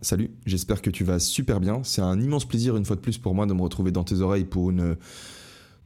[0.00, 1.80] Salut, j'espère que tu vas super bien.
[1.82, 4.20] C'est un immense plaisir une fois de plus pour moi de me retrouver dans tes
[4.20, 4.96] oreilles pour une,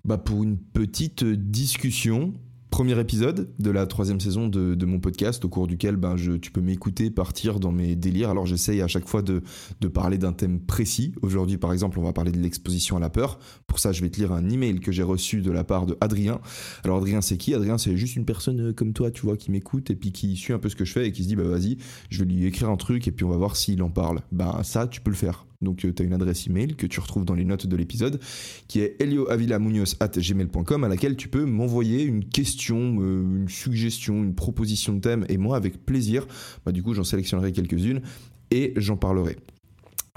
[0.05, 2.35] bah pour une petite discussion
[2.73, 6.51] Premier épisode de la troisième saison de, mon podcast, au cours duquel ben, je, tu
[6.51, 8.31] peux m'écouter partir dans mes délires.
[8.31, 9.43] Alors j'essaye à chaque fois de,
[9.83, 11.13] de parler d'un thème précis.
[11.21, 13.39] Aujourd'hui, par exemple, on va parler de l'exposition à la peur.
[13.67, 15.99] Pour ça, je vais te lire un email que j'ai reçu de la part de
[16.01, 16.41] Adrien.
[16.83, 17.53] Alors Adrien, c'est qui?
[17.53, 20.35] Adrien, c'est juste une personne euh, comme toi, tu vois, qui m'écoute et puis qui
[20.37, 21.77] suit un peu ce que je fais et qui se dit, bah vas-y,
[22.09, 24.23] je vais lui écrire un truc et puis on va voir s'il en parle.
[24.33, 25.45] Ben ça, tu peux le faire.
[25.63, 28.21] Donc euh, tu as une adresse email que tu retrouves dans les notes de l'épisode
[28.69, 34.93] qui est gmail.com à laquelle tu peux m'envoyer une question, euh, une suggestion, une proposition
[34.95, 36.27] de thème et moi avec plaisir,
[36.67, 38.03] bah, du coup j'en sélectionnerai quelques-unes
[38.51, 39.37] et j'en parlerai.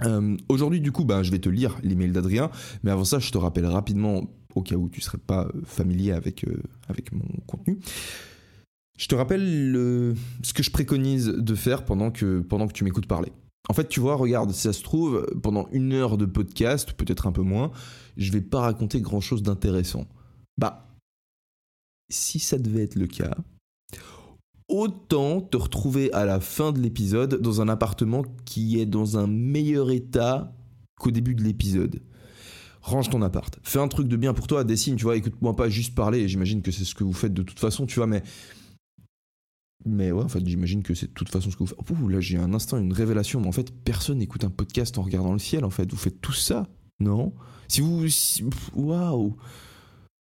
[0.04, 2.52] Euh, aujourd'hui du coup bah, je vais te lire l'email d'Adrien
[2.84, 6.12] mais avant ça je te rappelle rapidement au cas où tu ne serais pas familier
[6.12, 6.46] avec,
[7.12, 7.80] mon contenu.
[8.98, 12.42] Je te rappelle ce que je préconise de faire pendant que
[12.74, 13.34] tu m'écoutes parler.
[13.70, 17.28] En fait, tu vois, regarde, si ça se trouve, pendant une heure de podcast, peut-être
[17.28, 17.72] un peu moins,
[18.18, 20.08] je vais pas raconter grand-chose d'intéressant.
[20.58, 20.88] Bah,
[22.10, 23.36] si ça devait être le cas,
[24.68, 29.28] autant te retrouver à la fin de l'épisode dans un appartement qui est dans un
[29.28, 30.54] meilleur état
[31.00, 32.02] qu'au début de l'épisode.
[32.82, 35.70] Range ton appart, fais un truc de bien pour toi, dessine, tu vois, écoute-moi pas
[35.70, 38.22] juste parler, j'imagine que c'est ce que vous faites de toute façon, tu vois, mais
[39.84, 42.10] mais ouais, en fait, j'imagine que c'est de toute façon ce que vous faites.
[42.10, 43.42] là, j'ai un instant, une révélation.
[43.42, 45.90] Mais en fait, personne n'écoute un podcast en regardant le ciel, en fait.
[45.92, 46.68] Vous faites tout ça,
[47.00, 47.34] non?
[47.68, 48.06] Si vous.
[48.76, 49.36] Waouh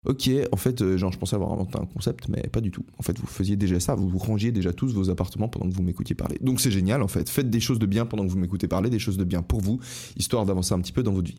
[0.07, 2.85] Ok, en fait, euh, genre, je pensais avoir inventé un concept, mais pas du tout.
[2.99, 5.75] En fait, vous faisiez déjà ça, vous vous rangiez déjà tous vos appartements pendant que
[5.75, 6.37] vous m'écoutiez parler.
[6.43, 7.31] Donc c'est génial, en fait.
[7.31, 9.63] Faites des choses de bien pendant que vous m'écoutez parler, des choses de bien pour
[9.63, 9.81] vous,
[10.17, 11.39] histoire d'avancer un petit peu dans votre vie.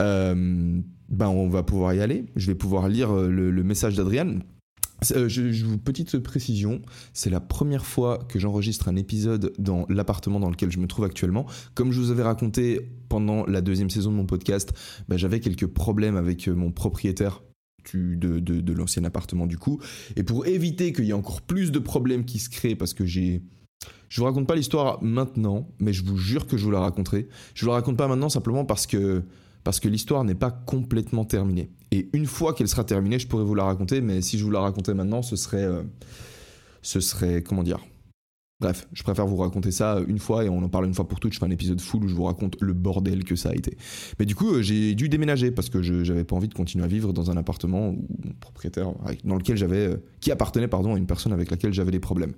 [0.00, 2.26] Euh, ben, on va pouvoir y aller.
[2.34, 4.42] Je vais pouvoir lire euh, le, le message d'Adriane.
[5.12, 6.80] Euh, je, vous petite précision,
[7.12, 11.04] c'est la première fois que j'enregistre un épisode dans l'appartement dans lequel je me trouve
[11.04, 11.46] actuellement.
[11.74, 14.72] Comme je vous avais raconté pendant la deuxième saison de mon podcast,
[15.08, 17.42] bah, j'avais quelques problèmes avec euh, mon propriétaire
[17.94, 19.80] de, de, l'ancien appartement du coup.
[20.16, 23.06] Et pour éviter qu'il y ait encore plus de problèmes qui se créent, parce que
[23.06, 23.42] j'ai...
[24.08, 27.28] Je vous raconte pas l'histoire maintenant, mais je vous jure que je vous la raconterai.
[27.54, 29.22] Je vous la raconte pas maintenant simplement parce que
[29.66, 31.72] parce que l'histoire n'est pas complètement terminée.
[31.90, 34.50] Et une fois qu'elle sera terminée, je pourrais vous la raconter, mais si je vous
[34.52, 35.82] la racontais maintenant, ce serait, euh,
[36.82, 37.80] ce serait, comment dire,
[38.58, 41.20] Bref, je préfère vous raconter ça une fois et on en parle une fois pour
[41.20, 41.34] toutes.
[41.34, 43.76] Je fais un épisode full où je vous raconte le bordel que ça a été.
[44.18, 46.82] Mais du coup, euh, j'ai dû déménager parce que je n'avais pas envie de continuer
[46.82, 48.94] à vivre dans un appartement où mon propriétaire,
[49.24, 52.32] dans lequel j'avais, euh, qui appartenait pardon à une personne avec laquelle j'avais des problèmes.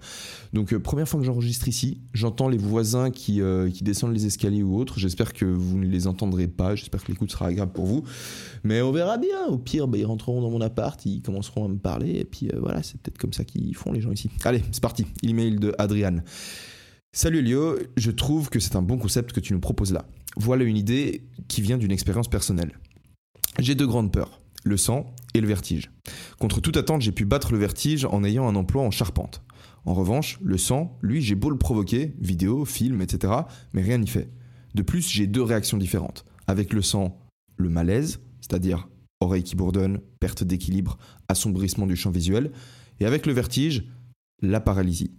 [0.52, 3.40] Donc euh, première fois que j'enregistre ici, j'entends les voisins qui,
[3.72, 4.98] qui descendent les escaliers ou autres.
[4.98, 6.74] J'espère que vous ne les entendrez pas.
[6.74, 8.02] J'espère que l'écoute sera agréable pour vous.
[8.64, 9.46] Mais on verra bien.
[9.46, 12.50] Au pire, bah, ils rentreront dans mon appart, ils commenceront à me parler et puis
[12.58, 14.30] voilà, c'est peut-être comme ça qu'ils font les gens ici.
[14.44, 15.06] Allez, c'est parti.
[15.22, 16.07] Email de Adrien.
[17.12, 20.04] Salut Léo, je trouve que c'est un bon concept que tu nous proposes là.
[20.36, 22.78] Voilà une idée qui vient d'une expérience personnelle.
[23.58, 25.90] J'ai deux grandes peurs, le sang et le vertige.
[26.38, 29.42] Contre toute attente, j'ai pu battre le vertige en ayant un emploi en charpente.
[29.84, 33.32] En revanche, le sang, lui, j'ai beau le provoquer, vidéo, film, etc.,
[33.72, 34.30] mais rien n'y fait.
[34.74, 36.24] De plus, j'ai deux réactions différentes.
[36.46, 37.18] Avec le sang,
[37.56, 38.88] le malaise, c'est-à-dire
[39.20, 40.98] oreille qui bourdonne, perte d'équilibre,
[41.28, 42.52] assombrissement du champ visuel,
[43.00, 43.84] et avec le vertige,
[44.42, 45.12] la paralysie.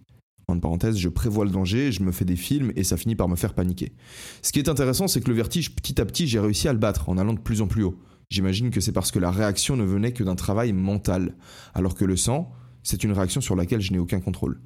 [0.49, 3.29] En parenthèse, je prévois le danger, je me fais des films et ça finit par
[3.29, 3.93] me faire paniquer.
[4.41, 6.79] Ce qui est intéressant, c'est que le vertige, petit à petit, j'ai réussi à le
[6.79, 7.99] battre en allant de plus en plus haut.
[8.31, 11.35] J'imagine que c'est parce que la réaction ne venait que d'un travail mental,
[11.73, 12.51] alors que le sang,
[12.81, 14.59] c'est une réaction sur laquelle je n'ai aucun contrôle.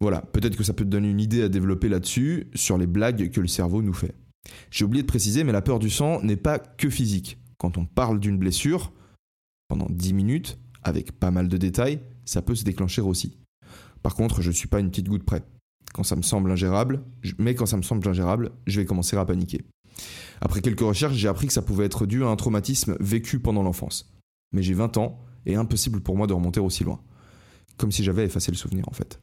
[0.00, 3.30] Voilà, peut-être que ça peut te donner une idée à développer là-dessus, sur les blagues
[3.30, 4.14] que le cerveau nous fait.
[4.70, 7.38] J'ai oublié de préciser, mais la peur du sang n'est pas que physique.
[7.58, 8.92] Quand on parle d'une blessure,
[9.68, 13.36] pendant 10 minutes, avec pas mal de détails, ça peut se déclencher aussi.
[14.04, 15.42] Par contre, je ne suis pas une petite goutte près.
[15.94, 17.02] Quand ça me semble ingérable,
[17.38, 19.62] mais quand ça me semble ingérable, je vais commencer à paniquer.
[20.42, 23.62] Après quelques recherches, j'ai appris que ça pouvait être dû à un traumatisme vécu pendant
[23.62, 24.12] l'enfance.
[24.52, 27.00] Mais j'ai 20 ans et impossible pour moi de remonter aussi loin.
[27.78, 29.20] Comme si j'avais effacé le souvenir en fait.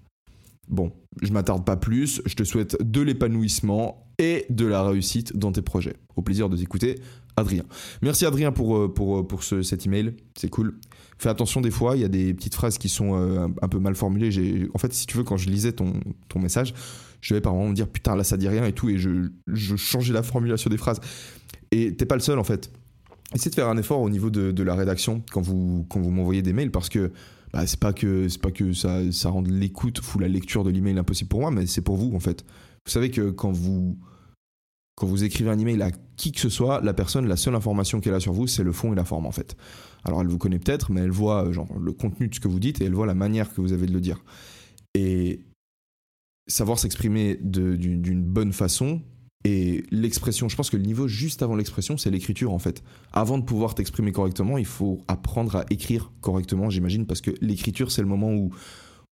[0.67, 5.51] Bon, je m'attarde pas plus, je te souhaite de l'épanouissement et de la réussite dans
[5.51, 5.95] tes projets.
[6.15, 6.99] Au plaisir de t'écouter,
[7.35, 7.63] Adrien.
[8.01, 10.77] Merci Adrien pour, euh, pour, euh, pour ce, cet email, c'est cool.
[11.17, 13.79] Fais attention des fois, il y a des petites phrases qui sont euh, un, peu
[13.79, 14.69] mal formulées.
[14.73, 15.93] En fait, si tu veux, quand je lisais ton,
[16.29, 16.73] ton message,
[17.21, 19.75] je vais par me dire putain là ça dit rien et tout, et je, je
[19.75, 20.99] changeais la formulation des phrases.
[21.71, 22.71] Et t'es pas le seul en fait.
[23.33, 26.11] Essayez de faire un effort au niveau de, de la rédaction quand vous, quand vous
[26.11, 27.11] m'envoyez des mails parce que
[27.53, 30.69] bah, c'est pas que c'est pas que ça, ça rende l'écoute ou la lecture de
[30.69, 32.43] l'email impossible pour moi, mais c'est pour vous en fait.
[32.85, 33.97] Vous savez que quand vous
[34.95, 37.99] quand vous écrivez un email à qui que ce soit, la personne, la seule information
[37.99, 39.57] qu'elle a sur vous, c'est le fond et la forme en fait.
[40.03, 42.47] Alors elle vous connaît peut-être, mais elle voit euh, genre le contenu de ce que
[42.47, 44.23] vous dites et elle voit la manière que vous avez de le dire.
[44.93, 45.41] Et
[46.47, 49.01] savoir s'exprimer d'une bonne façon,
[49.43, 52.83] et l'expression, je pense que le niveau juste avant l'expression, c'est l'écriture en fait.
[53.11, 57.91] Avant de pouvoir t'exprimer correctement, il faut apprendre à écrire correctement, j'imagine, parce que l'écriture,
[57.91, 58.51] c'est le moment où,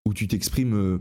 [0.06, 0.76] où tu t'exprimes.
[0.76, 1.00] Euh,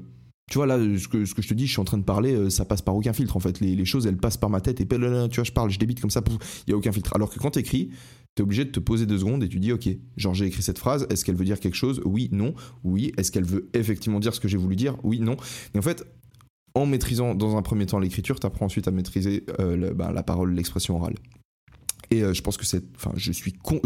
[0.50, 2.04] tu vois, là, ce que, ce que je te dis, je suis en train de
[2.04, 3.60] parler, euh, ça passe par aucun filtre en fait.
[3.60, 6.00] Les, les choses, elles passent par ma tête et tu vois, je parle, je débite
[6.00, 6.22] comme ça,
[6.66, 7.14] il n'y a aucun filtre.
[7.14, 7.90] Alors que quand tu écris,
[8.34, 10.62] tu es obligé de te poser deux secondes et tu dis, ok, genre j'ai écrit
[10.62, 12.00] cette phrase, est-ce qu'elle veut dire quelque chose?
[12.06, 13.12] Oui, non, oui.
[13.18, 14.96] Est-ce qu'elle veut effectivement dire ce que j'ai voulu dire?
[15.02, 15.36] Oui, non.
[15.74, 16.06] Et en fait,
[16.78, 20.22] en maîtrisant dans un premier temps l'écriture, tu apprends ensuite à maîtriser euh, bah, la
[20.22, 21.14] parole, l'expression orale.
[22.10, 23.80] Et euh, je pense que c'est, enfin, je suis con,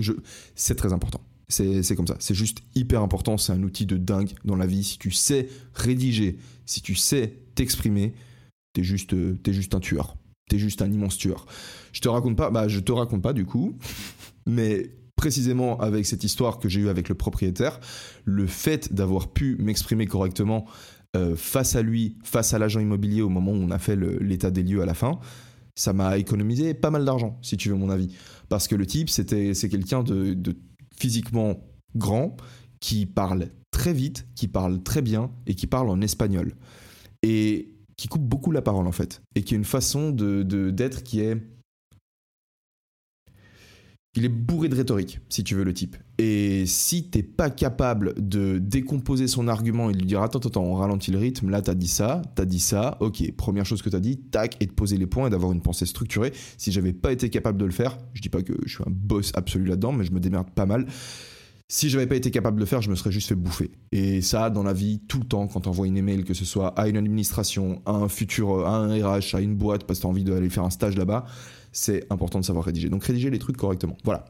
[0.54, 1.20] c'est très important.
[1.48, 2.16] C'est comme ça.
[2.18, 3.36] C'est juste hyper important.
[3.36, 4.82] C'est un outil de dingue dans la vie.
[4.84, 8.14] Si tu sais rédiger, si tu sais t'exprimer,
[8.72, 10.16] t'es juste, euh, es juste un tueur.
[10.48, 11.46] T'es juste un immense tueur.
[11.92, 13.76] Je te raconte pas, bah, je te raconte pas du coup,
[14.46, 17.80] mais précisément avec cette histoire que j'ai eue avec le propriétaire,
[18.24, 20.66] le fait d'avoir pu m'exprimer correctement
[21.16, 24.50] euh, face à lui, face à l'agent immobilier au moment où on a fait l'état
[24.50, 25.20] des lieux à la fin,
[25.74, 28.14] ça m'a économisé pas mal d'argent, si tu veux mon avis.
[28.48, 30.36] Parce que le type, c'était, c'est quelqu'un de,
[30.94, 31.60] physiquement
[31.96, 32.36] grand,
[32.80, 36.54] qui parle très vite, qui parle très bien et qui parle en espagnol.
[37.22, 39.22] Et qui coupe beaucoup la parole en fait.
[39.34, 41.36] Et qui a une façon de, d'être qui est
[44.14, 45.96] il est bourré de rhétorique, si tu veux, le type.
[46.18, 50.62] Et si t'es pas capable de décomposer son argument et de lui dire attends, attends,
[50.62, 53.88] on ralentit le rythme, là t'as dit ça, t'as dit ça, ok, première chose que
[53.88, 56.32] t'as dit, tac, et de poser les points et d'avoir une pensée structurée.
[56.58, 58.90] Si j'avais pas été capable de le faire, je dis pas que je suis un
[58.90, 60.86] boss absolu là-dedans, mais je me démerde pas mal.
[61.74, 63.70] Si j'avais pas été capable de le faire, je me serais juste fait bouffer.
[63.92, 66.78] Et ça, dans la vie, tout le temps, quand t'envoies une email, que ce soit
[66.78, 70.08] à une administration, à un futur, à un RH, à une boîte, parce que t'as
[70.10, 71.24] envie d'aller faire un stage là-bas,
[71.72, 72.90] c'est important de savoir rédiger.
[72.90, 73.96] Donc rédiger les trucs correctement.
[74.04, 74.26] Voilà.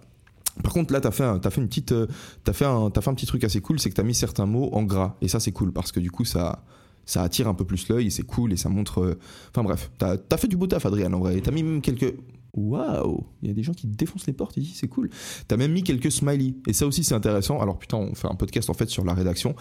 [0.63, 2.07] Par contre, là, t'as fait, as fait une petite, euh,
[2.47, 4.71] as fait un, fait un petit truc assez cool, c'est que t'as mis certains mots
[4.73, 6.63] en gras, et ça c'est cool parce que du coup ça,
[7.07, 9.01] ça attire un peu plus l'œil et c'est cool et ça montre.
[9.01, 9.19] Euh,
[9.51, 11.41] enfin bref, t'as as fait du beau taf, Adrien, en vrai.
[11.41, 12.15] T'as mis même quelques.
[12.55, 15.09] Waouh, il y a des gens qui défoncent les portes ici, c'est cool.
[15.49, 17.61] T'as même mis quelques smileys et ça aussi c'est intéressant.
[17.61, 19.55] Alors putain, on fait un podcast en fait sur la rédaction,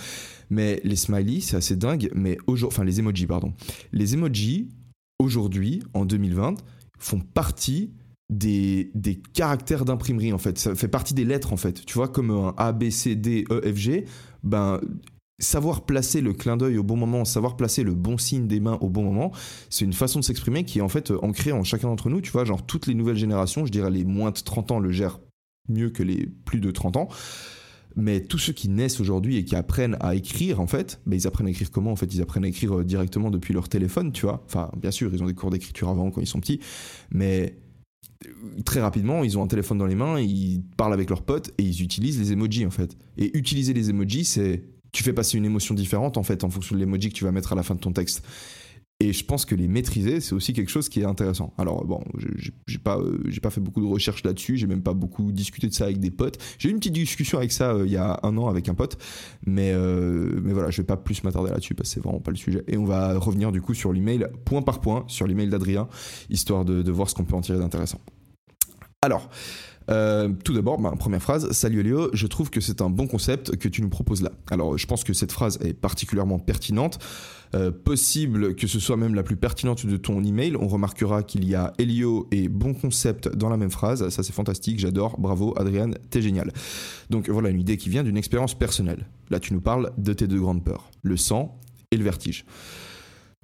[0.49, 2.09] mais les smileys c'est assez dingue.
[2.13, 3.53] Mais aujourd'hui, enfin les emojis, pardon.
[3.93, 4.69] Les emojis
[5.19, 6.55] aujourd'hui en 2020
[6.99, 7.93] font partie
[8.31, 8.91] des,
[9.33, 10.57] caractères d'imprimerie en fait.
[10.57, 11.85] Ça fait partie des lettres en fait.
[11.85, 14.05] Tu vois, comme un A, B, C, D, E, F, G,
[14.43, 14.79] ben,
[15.41, 18.77] savoir placer le clin d'œil au bon moment, savoir placer le bon signe des mains
[18.81, 19.31] au bon moment,
[19.69, 22.21] c'est une façon de s'exprimer qui est en fait ancrée en chacun d'entre nous.
[22.21, 24.91] Tu vois, genre toutes les nouvelles générations, je dirais les moins de 30 ans le
[24.91, 25.19] gèrent
[25.67, 27.09] mieux que les plus de 30 ans.
[27.97, 31.27] Mais tous ceux qui naissent aujourd'hui et qui apprennent à écrire, en fait, ben ils
[31.27, 34.13] apprennent à écrire comment En fait, ils apprennent à écrire euh, directement depuis leur téléphone,
[34.13, 34.43] tu vois.
[34.45, 36.61] Enfin, bien sûr, ils ont des cours d'écriture avant quand ils sont petits,
[37.11, 37.57] mais
[38.65, 41.63] très rapidement, ils ont un téléphone dans les mains, ils parlent avec leurs potes et
[41.63, 42.97] ils utilisent les emojis en fait.
[43.17, 46.75] Et utiliser les emojis, c'est tu fais passer une émotion différente en fait en fonction
[46.75, 48.23] de l'emoji que tu vas mettre à la fin de ton texte.
[49.01, 51.55] Et je pense que les maîtriser, c'est aussi quelque chose qui est intéressant.
[51.57, 52.03] Alors bon,
[52.67, 55.67] j'ai pas, euh, j'ai pas fait beaucoup de recherches là-dessus, j'ai même pas beaucoup discuté
[55.67, 56.37] de ça avec des potes.
[56.59, 58.75] J'ai eu une petite discussion avec ça euh, il y a un an avec un
[58.75, 58.99] pote,
[59.43, 62.29] mais euh, mais voilà, je vais pas plus m'attarder là-dessus parce que c'est vraiment pas
[62.29, 62.63] le sujet.
[62.67, 65.87] Et on va revenir du coup sur l'email point par point, sur l'email d'Adrien,
[66.29, 68.01] histoire de, de voir ce qu'on peut en tirer d'intéressant.
[69.01, 69.31] Alors.
[69.89, 73.67] Euh, tout d'abord, première phrase, salut Léo, je trouve que c'est un bon concept que
[73.67, 74.31] tu nous proposes là.
[74.49, 76.99] Alors je pense que cette phrase est particulièrement pertinente,
[77.55, 80.55] euh, possible que ce soit même la plus pertinente de ton email.
[80.55, 84.33] On remarquera qu'il y a Elio et bon concept dans la même phrase, ça c'est
[84.33, 86.51] fantastique, j'adore, bravo Adrien, t'es génial.
[87.09, 89.07] Donc voilà une idée qui vient d'une expérience personnelle.
[89.29, 91.59] Là tu nous parles de tes deux grandes peurs, le sang
[91.91, 92.45] et le vertige.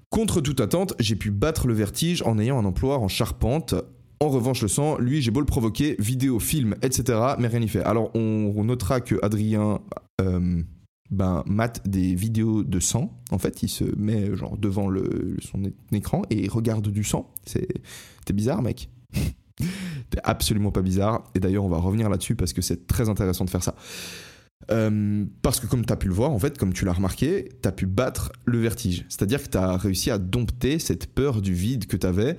[0.10, 3.76] Contre toute attente, j'ai pu battre le vertige en ayant un emploi en charpente
[4.20, 7.68] en revanche, le sang, lui, j'ai beau le provoquer, vidéo, film, etc., mais rien n'y
[7.68, 7.84] fait.
[7.84, 9.80] Alors, on, notera que Adrien
[10.22, 10.62] euh,
[11.12, 13.22] ben, mate des vidéos de sang.
[13.32, 17.32] En fait, il se met genre devant le, son écran et regarde du sang.
[17.46, 17.68] C'est,
[18.26, 18.90] t'es bizarre, mec.
[20.10, 21.24] t'es absolument pas bizarre.
[21.36, 23.76] Et d'ailleurs, on va revenir là-dessus parce que c'est très intéressant de faire ça.
[24.72, 27.50] Euh, parce que comme tu as pu le voir, en fait, comme tu l'as remarqué,
[27.62, 29.06] tu as pu battre le vertige.
[29.08, 32.38] C'est-à-dire que tu as réussi à dompter cette peur du vide que tu avais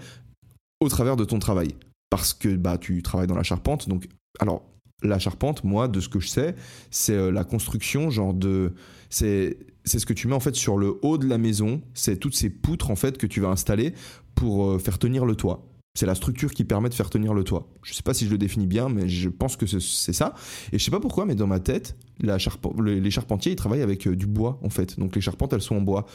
[0.80, 1.74] au travers de ton travail.
[2.10, 3.88] Parce que bah, tu travailles dans la charpente.
[3.88, 4.08] Donc,
[4.38, 4.62] alors,
[5.02, 6.54] la charpente, moi, de ce que je sais,
[6.90, 8.72] c'est euh, la construction, genre de.
[9.10, 11.80] C'est ce que tu mets en fait sur le haut de la maison.
[11.94, 13.94] C'est toutes ces poutres en fait que tu vas installer
[14.34, 15.64] pour euh, faire tenir le toit.
[15.98, 17.68] C'est la structure qui permet de faire tenir le toit.
[17.82, 20.34] Je ne sais pas si je le définis bien, mais je pense que c'est ça.
[20.72, 24.06] Et je sais pas pourquoi, mais dans ma tête, la les charpentiers, ils travaillent avec
[24.06, 24.98] euh, du bois, en fait.
[24.98, 26.06] Donc les charpentes, elles sont en bois.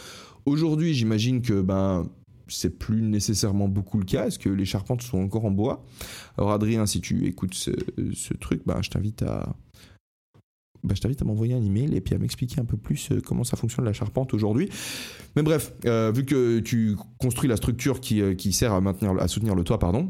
[0.45, 2.07] Aujourd'hui, j'imagine que ben,
[2.53, 4.27] c'est plus nécessairement beaucoup le cas.
[4.27, 5.85] Est-ce que les charpentes sont encore en bois?
[6.37, 7.71] Alors Adrien, si tu écoutes ce,
[8.39, 9.55] truc, ben, je t'invite à,
[10.83, 13.55] bah, je m'envoyer un email et puis à m'expliquer un peu plus euh, comment ça
[13.55, 14.69] fonctionne la charpente aujourd'hui.
[15.35, 18.81] Mais bref, euh, vu que tu construis la structure qui, euh, sert à,
[19.19, 20.09] à soutenir le toit, pardon,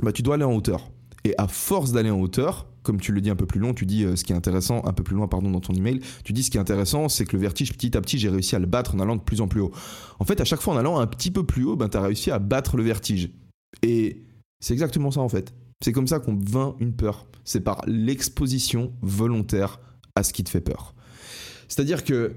[0.00, 0.90] bah, tu dois aller en hauteur.
[1.24, 3.86] Et à force d'aller en hauteur, comme tu le dis un peu plus long, tu
[3.86, 6.42] dis ce qui est intéressant, un peu plus loin, pardon, dans ton email, tu dis
[6.42, 8.66] ce qui est intéressant, c'est que le vertige, petit à petit, j'ai réussi à le
[8.66, 9.72] battre en allant de plus en plus haut.
[10.18, 12.02] En fait, à chaque fois en allant un petit peu plus haut, ben, tu as
[12.02, 13.30] réussi à battre le vertige.
[13.82, 14.24] Et
[14.60, 15.52] c'est exactement ça en fait.
[15.82, 17.26] C'est comme ça qu'on vainc une peur.
[17.44, 19.80] C'est par l'exposition volontaire
[20.14, 20.94] à ce qui te fait peur.
[21.68, 22.34] C'est-à-dire que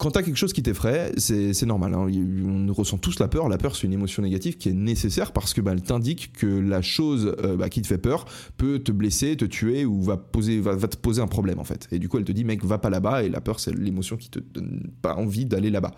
[0.00, 1.92] quand tu as quelque chose qui t'effraie, c'est normal.
[1.92, 2.08] Hein.
[2.08, 3.50] On ressent tous la peur.
[3.50, 6.46] La peur, c'est une émotion négative qui est nécessaire parce que bah, elle t'indique que
[6.46, 8.24] la chose euh, bah, qui te fait peur
[8.56, 11.86] peut te blesser, te tuer ou va, poser, va, te poser un problème en fait.
[11.92, 13.24] Et du coup, elle te dit, mec, va pas là-bas.
[13.24, 15.90] Et la peur, c'est l'émotion qui te donne pas envie d'aller là-bas.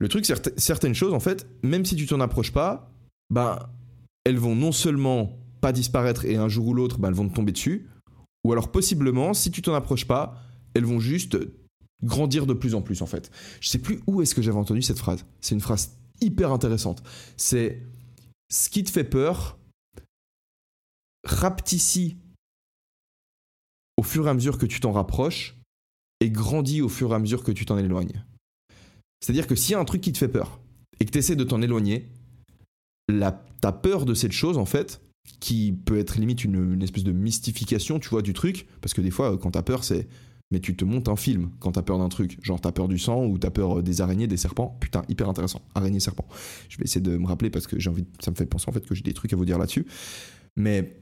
[0.00, 0.26] Le truc,
[0.56, 2.90] certaines choses, en fait, même si tu t'en approches pas,
[3.30, 3.70] bah,
[4.24, 7.34] elles vont non seulement pas disparaître et un jour ou l'autre, bah, elles vont te
[7.34, 7.88] tomber dessus,
[8.42, 10.42] ou alors possiblement, si tu t'en approches pas,
[10.74, 11.38] elles vont juste
[12.02, 13.30] grandir de plus en plus en fait.
[13.60, 15.24] Je sais plus où est-ce que j'avais entendu cette phrase.
[15.40, 17.02] C'est une phrase hyper intéressante.
[17.36, 17.82] C'est
[18.50, 19.58] ce qui te fait peur
[21.24, 22.16] rapetissy
[23.96, 25.56] au fur et à mesure que tu t'en rapproches
[26.20, 28.24] et grandit au fur et à mesure que tu t'en éloignes.
[29.20, 30.60] C'est-à-dire que s'il y a un truc qui te fait peur
[31.00, 32.08] et que tu essaies de t'en éloigner,
[33.08, 35.00] la, ta peur de cette chose, en fait,
[35.40, 38.66] qui peut être limite une, espèce de mystification, tu vois, du truc.
[38.80, 40.08] Parce que des fois, quand t'as peur, c'est.
[40.50, 42.38] Mais tu te montes un film quand t'as peur d'un truc.
[42.42, 44.78] Genre, t'as peur du sang ou t'as peur des araignées, des serpents.
[44.80, 45.60] Putain, hyper intéressant.
[45.74, 46.26] Araignées, serpents.
[46.70, 48.06] Je vais essayer de me rappeler parce que j'ai envie.
[48.20, 49.86] Ça me fait penser en fait que j'ai des trucs à vous dire là-dessus.
[50.56, 50.96] Mais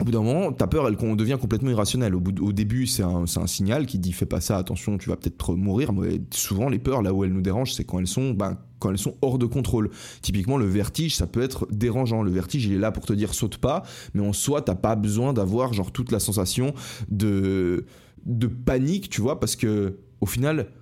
[0.00, 2.14] au bout d'un moment, ta peur, elle devient complètement irrationnelle.
[2.14, 5.54] Au début, c'est un, un, signal qui dit fais pas ça, attention, tu vas peut-être
[5.54, 5.92] mourir.
[5.92, 8.90] Mais souvent, les peurs, là où elles nous dérangent, c'est quand elles sont, ben, quand
[8.90, 9.90] elles sont hors de contrôle.
[10.22, 12.22] Typiquement, le vertige, ça peut être dérangeant.
[12.22, 13.82] Le vertige, il est là pour te dire saute pas,
[14.14, 16.72] mais en soi, t'as pas besoin d'avoir genre toute la sensation
[17.10, 17.84] de
[18.24, 20.72] de panique, tu vois, parce que au final,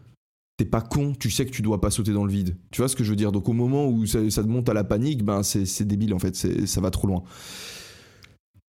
[0.57, 2.57] t'es pas con, tu sais que tu dois pas sauter dans le vide.
[2.71, 3.33] Tu vois ce que je veux dire?
[3.33, 6.35] Donc au moment où ça, te monte à la panique, ben c'est débile en fait,
[6.35, 7.23] ça va trop loin.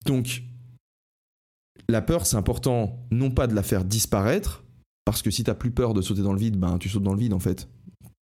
[0.05, 0.43] Donc,
[1.89, 4.63] la peur, c'est important non pas de la faire disparaître,
[5.05, 7.13] parce que si t'as plus peur de sauter dans le vide, ben tu sautes dans
[7.13, 7.67] le vide en fait.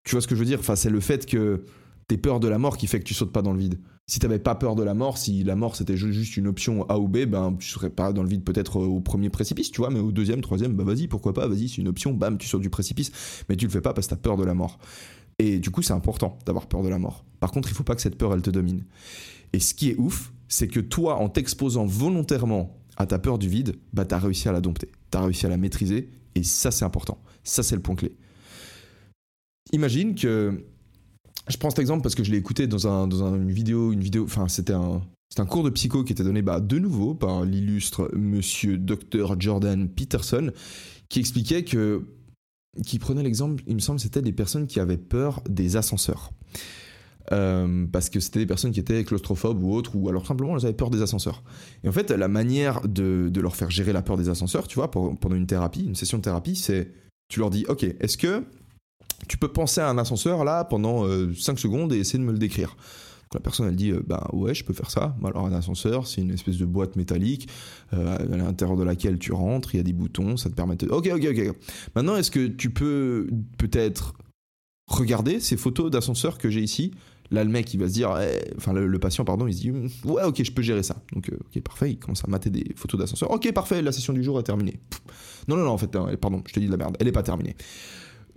[0.06, 0.60] Tu vois ce que je veux dire?
[0.60, 1.66] Enfin, c'est le fait que
[2.08, 3.80] t'es peur de la mort qui fait que tu sautes pas dans le vide.
[4.10, 6.98] Si t'avais pas peur de la mort, si la mort c'était juste une option A
[6.98, 9.90] ou B, ben tu serais pas dans le vide peut-être au premier précipice, tu vois,
[9.90, 12.62] mais au deuxième, troisième, bah vas-y, pourquoi pas, vas-y, c'est une option, bam, tu sautes
[12.62, 13.12] du précipice,
[13.50, 14.80] mais tu le fais pas parce que t'as peur de la mort.
[15.40, 17.26] Et du coup, c'est important d'avoir peur de la mort.
[17.40, 18.86] Par contre, il faut pas que cette peur, elle te domine.
[19.54, 23.48] Et ce qui est ouf, c'est que toi, en t'exposant volontairement à ta peur du
[23.48, 26.44] vide, bah, tu as réussi à la dompter, tu as réussi à la maîtriser, et
[26.44, 27.20] ça, c'est important.
[27.44, 28.16] Ça, c'est le point clé.
[29.74, 30.64] Imagine que.
[31.48, 34.02] Je prends cet exemple parce que je l'ai écouté dans, un, dans une vidéo, une
[34.02, 35.02] vidéo, enfin, c'était un,
[35.38, 39.88] un cours de psycho qui était donné bah, de nouveau par l'illustre monsieur Dr Jordan
[39.88, 40.52] Peterson,
[41.10, 42.06] qui expliquait que,
[42.86, 46.32] qui prenait l'exemple, il me semble, c'était des personnes qui avaient peur des ascenseurs.
[47.34, 50.66] Euh, parce que c'était des personnes qui étaient claustrophobes ou autres, ou alors simplement elles
[50.66, 51.44] avaient peur des ascenseurs.
[51.84, 54.90] Et en fait, la manière de, leur faire gérer la peur des ascenseurs, tu vois,
[54.90, 56.92] pendant une thérapie, une session de thérapie, c'est
[57.28, 58.46] tu leur dis, ok, est-ce que
[59.28, 62.32] tu peux penser à un ascenseur là pendant 5 euh, secondes et essayer de me
[62.32, 62.76] le décrire
[63.34, 66.32] la personne elle dit bah ouais je peux faire ça alors un ascenseur c'est une
[66.32, 67.50] espèce de boîte métallique
[67.92, 70.88] à l'intérieur de laquelle tu rentres il y a des boutons ça te permet de
[70.88, 71.56] ok ok ok
[71.94, 73.28] maintenant est-ce que tu peux
[73.58, 74.14] peut-être
[74.88, 76.92] regarder ces photos d'ascenseur que j'ai ici?
[77.30, 79.72] Là, le mec, il va se dire, eh, enfin, le, patient, pardon, il se dit,
[79.72, 80.96] mm, ouais, ok, je peux gérer ça.
[81.12, 83.30] Donc, euh, ok, parfait, il commence à mater des photos d'ascenseur.
[83.32, 84.80] Ok, parfait, la session du jour est terminée.
[85.50, 87.24] Non, non, non, en fait, pardon, je te dis de la merde, elle n'est pas
[87.24, 87.56] terminée.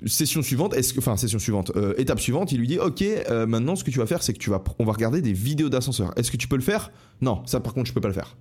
[0.07, 3.77] Session suivante, est-ce enfin, session suivante, euh, étape suivante, il lui dit, ok, euh, maintenant,
[3.77, 6.13] ce que tu vas faire, c'est que tu vas, on va regarder des vidéos d'ascenseur.
[6.17, 6.91] Est-ce que tu peux le faire?
[7.21, 8.37] Non, ça, par contre, je peux pas le faire.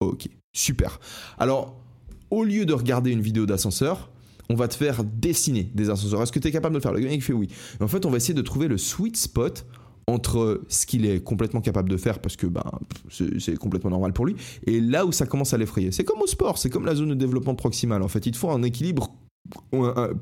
[0.00, 1.00] Ok, super.
[1.38, 1.76] Alors,
[2.30, 4.10] au lieu de regarder une vidéo d'ascenseur,
[4.48, 6.22] on va te faire dessiner des ascenseurs.
[6.22, 6.92] Est-ce que tu es capable de le faire?
[6.92, 7.48] Le il fait oui.
[7.80, 9.66] en fait, on va essayer de trouver le sweet spot
[10.08, 12.62] entre ce qu'il est complètement capable de faire parce que ben,
[13.10, 15.90] c'est complètement normal pour lui et là où ça commence à l'effrayer.
[15.90, 18.02] C'est comme au sport, c'est comme la zone de développement proximal.
[18.02, 19.12] En fait, il te faut un équilibre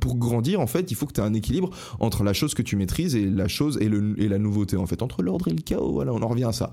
[0.01, 2.63] pour grandir, en fait, il faut que tu aies un équilibre entre la chose que
[2.63, 5.93] tu maîtrises et la chose et, la nouveauté, en fait, entre l'ordre et le chaos.
[5.93, 6.73] Voilà, on en revient à ça.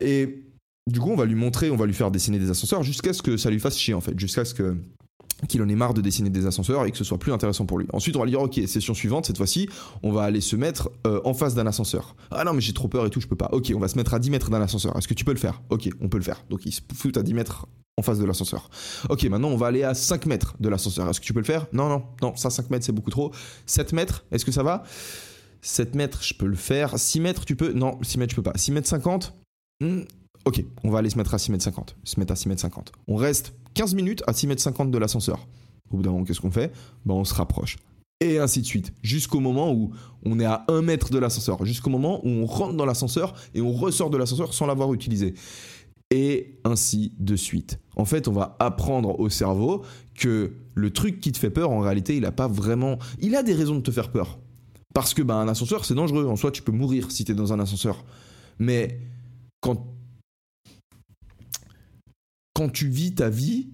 [0.00, 0.44] Et
[0.90, 3.22] du coup, on va lui montrer, on va lui faire dessiner des ascenseurs jusqu'à ce
[3.22, 4.76] que ça lui fasse chier, en fait, jusqu'à ce que
[5.48, 7.78] qu'il en ait marre de dessiner des ascenseurs et que ce soit plus intéressant pour
[7.78, 7.86] lui.
[7.92, 9.68] Ensuite, on va lui dire, ok, session suivante, cette fois-ci,
[10.02, 12.14] on va aller se mettre euh, en face d'un ascenseur.
[12.30, 13.48] Ah non, mais j'ai trop peur et tout, je peux pas.
[13.52, 14.96] Ok, on va se mettre à 10 mètres d'un ascenseur.
[14.96, 15.62] Est-ce que tu peux le faire?
[15.70, 16.44] Ok, on peut le faire.
[16.48, 17.66] Donc il se fout à 10 mètres
[17.98, 18.70] en face de l'ascenseur.
[19.10, 21.08] Ok, maintenant on va aller à 5 mètres de l'ascenseur.
[21.08, 21.66] Est-ce que tu peux le faire?
[21.72, 23.32] Non, non, non, ça 5 mètres c'est beaucoup trop.
[23.66, 24.84] 7 mètres, est-ce que ça va?
[25.60, 26.98] 7 mètres, je peux le faire.
[26.98, 27.72] 6 mètres, tu peux?
[27.72, 28.56] Non, 6 mètres, je peux pas.
[28.56, 29.34] 6 mètres 50
[29.80, 30.00] hmm,
[30.44, 31.96] Ok, on va aller se mettre à 6 mètres 50.
[32.04, 32.92] Se mettre à 6 mètres 50.
[33.06, 35.46] On reste 15 minutes à 6 mètres 50 de l'ascenseur.
[35.90, 36.72] Au bout d'un moment, qu'est-ce qu'on fait?
[37.04, 37.76] Ben, On se rapproche.
[38.20, 38.92] Et ainsi de suite.
[39.02, 39.92] Jusqu'au moment où
[40.24, 41.64] on est à 1 mètre de l'ascenseur.
[41.64, 45.34] Jusqu'au moment où on rentre dans l'ascenseur et on ressort de l'ascenseur sans l'avoir utilisé.
[46.14, 47.80] Et ainsi de suite.
[47.96, 49.82] En fait, on va apprendre au cerveau
[50.14, 52.98] que le truc qui te fait peur, en réalité, il a pas vraiment.
[53.20, 54.38] Il a des raisons de te faire peur.
[54.94, 56.26] Parce que ben, un ascenseur, c'est dangereux.
[56.26, 58.04] En soi, tu peux mourir si tu es dans un ascenseur.
[58.58, 59.00] Mais
[59.62, 59.86] quand
[62.54, 63.70] quand tu vis ta vie,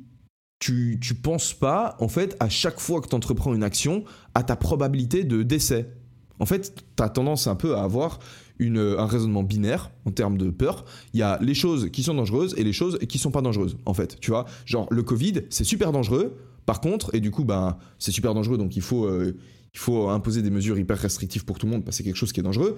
[0.61, 4.05] tu, tu penses pas, en fait, à chaque fois que tu entreprends une action,
[4.35, 5.98] à ta probabilité de décès.
[6.41, 8.19] En fait, tu as tendance un peu à avoir
[8.59, 10.85] une, un raisonnement binaire en termes de peur.
[11.15, 13.77] Il y a les choses qui sont dangereuses et les choses qui sont pas dangereuses,
[13.87, 14.19] en fait.
[14.21, 16.37] Tu vois, genre le Covid, c'est super dangereux.
[16.67, 19.37] Par contre, et du coup, ben, c'est super dangereux, donc il faut, euh,
[19.73, 22.17] il faut imposer des mesures hyper restrictives pour tout le monde parce que c'est quelque
[22.17, 22.77] chose qui est dangereux.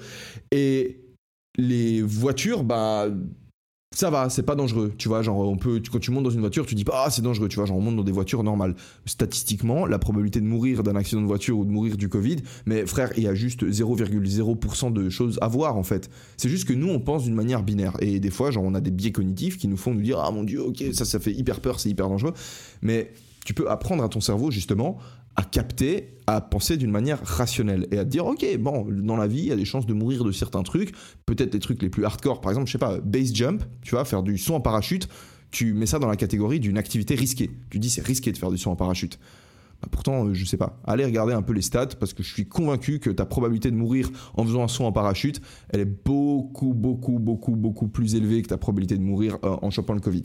[0.53, 1.01] Et
[1.57, 3.09] les voitures, bah,
[3.93, 6.41] ça va, c'est pas dangereux, tu vois, genre on peut, quand tu montes dans une
[6.41, 8.45] voiture, tu dis pas ah c'est dangereux, tu vois, genre on monte dans des voitures
[8.45, 8.77] normales.
[9.05, 12.87] Statistiquement, la probabilité de mourir d'un accident de voiture ou de mourir du Covid, mais
[12.87, 16.09] frère, il y a juste 0,0% de choses à voir en fait.
[16.37, 18.81] C'est juste que nous on pense d'une manière binaire et des fois genre on a
[18.81, 21.33] des biais cognitifs qui nous font nous dire ah mon dieu, ok ça ça fait
[21.33, 22.35] hyper peur, c'est hyper dangereux,
[22.83, 23.13] mais
[23.45, 24.99] tu peux apprendre à ton cerveau justement
[25.37, 29.39] à capter, à penser d'une manière rationnelle et à dire ok bon dans la vie
[29.39, 30.93] il y a des chances de mourir de certains trucs,
[31.25, 34.05] peut-être des trucs les plus hardcore, par exemple je sais pas base jump, tu vois
[34.05, 35.09] faire du saut en parachute,
[35.51, 37.51] tu mets ça dans la catégorie d'une activité risquée.
[37.71, 39.19] Tu dis c'est risqué de faire du saut en parachute.
[39.83, 40.79] Bah, pourtant, euh, je sais pas.
[40.85, 43.77] Allez regarder un peu les stats parce que je suis convaincu que ta probabilité de
[43.77, 48.43] mourir en faisant un saut en parachute, elle est beaucoup, beaucoup, beaucoup, beaucoup plus élevée
[48.43, 50.23] que ta probabilité de mourir euh, en chopant le Covid.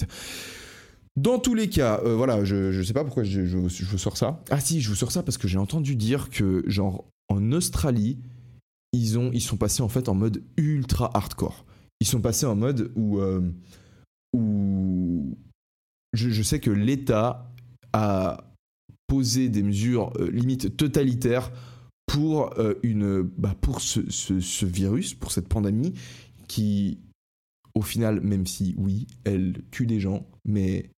[1.15, 4.17] Dans tous les cas, euh, voilà, je, je sais pas pourquoi je, je, vous sors
[4.17, 4.43] ça.
[4.49, 8.19] Ah si, je vous sors ça parce que j'ai entendu dire que, genre, en Australie,
[8.91, 11.65] ils, ont, ils sont passés en fait en mode ultra hardcore.
[12.01, 13.41] Ils sont passés en mode où, euh,
[14.33, 15.37] où
[16.11, 17.49] je, sais que l'État
[17.93, 18.51] a
[19.07, 21.51] posé des mesures euh, limites totalitaires
[22.07, 25.93] pour, une, bah, pour ce, ce virus, pour cette pandémie
[26.47, 26.99] qui,
[27.73, 30.91] au final, même si oui, elle tue des gens, mais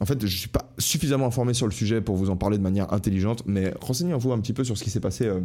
[0.00, 2.62] en fait, je suis pas suffisamment informé sur le sujet pour vous en parler de
[2.62, 5.40] manière intelligente, mais renseignez-vous un petit peu sur ce qui s'est passé, euh,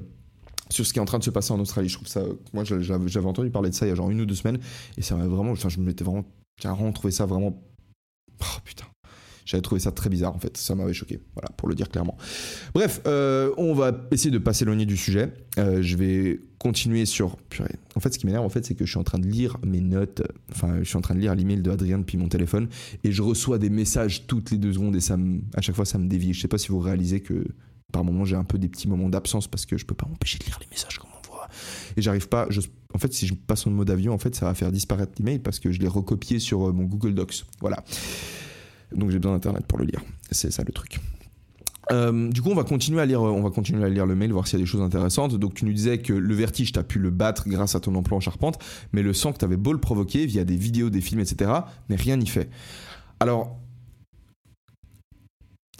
[0.69, 1.89] sur ce qui est en train de se passer en Australie.
[1.89, 4.25] Je trouve ça, moi, j'avais entendu parler de ça il y a genre une ou
[4.25, 4.59] deux semaines,
[4.97, 6.25] et ça m'a vraiment, enfin, je m'étais vraiment,
[6.61, 7.61] j'ai vraiment trouvé ça vraiment,
[8.41, 8.85] oh putain,
[9.45, 12.17] j'avais trouvé ça très bizarre en fait, ça m'avait choqué, voilà, pour le dire clairement.
[12.73, 15.33] Bref, euh, on va essayer de pas s'éloigner du sujet.
[15.57, 17.37] Euh, je vais continuer sur.
[17.95, 19.57] En fait, ce qui m'énerve en fait, c'est que je suis en train de lire
[19.65, 22.69] mes notes, enfin, je suis en train de lire l'email de Adrien depuis mon téléphone
[23.03, 26.07] et je reçois des messages toutes les deux secondes et à chaque fois ça me
[26.07, 26.33] dévie.
[26.33, 27.45] Je sais pas si vous réalisez que
[27.91, 30.39] par moment j'ai un peu des petits moments d'absence parce que je peux pas m'empêcher
[30.39, 31.47] de lire les messages comme on voit
[31.97, 32.47] et j'arrive pas.
[32.93, 35.39] en fait, si je passe en mode avion, en fait, ça va faire disparaître l'email
[35.39, 37.45] parce que je l'ai recopié sur euh, mon Google Docs.
[37.59, 37.83] Voilà.
[38.95, 40.01] Donc j'ai besoin d'internet pour le lire.
[40.31, 40.99] C'est ça le truc.
[41.91, 44.31] Euh, du coup, on va continuer à lire, on va continuer à lire le mail,
[44.31, 45.35] voir s'il y a des choses intéressantes.
[45.35, 47.93] Donc, tu nous disais que le vertige, tu as pu le battre grâce à ton
[47.95, 48.59] emploi en charpente,
[48.93, 51.51] mais le sang que tu avais beau le provoquer via des vidéos, des films, etc.,
[51.89, 52.49] mais rien n'y fait.
[53.19, 53.59] Alors,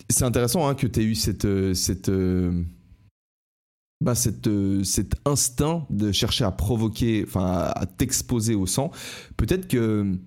[0.10, 2.64] c'est intéressant hein, que tu aies eu cette, euh, cette, euh,
[4.02, 4.50] bah, cette,
[4.84, 8.92] cet instinct de chercher à provoquer, enfin, à t'exposer au sang.
[9.38, 10.18] Peut-être que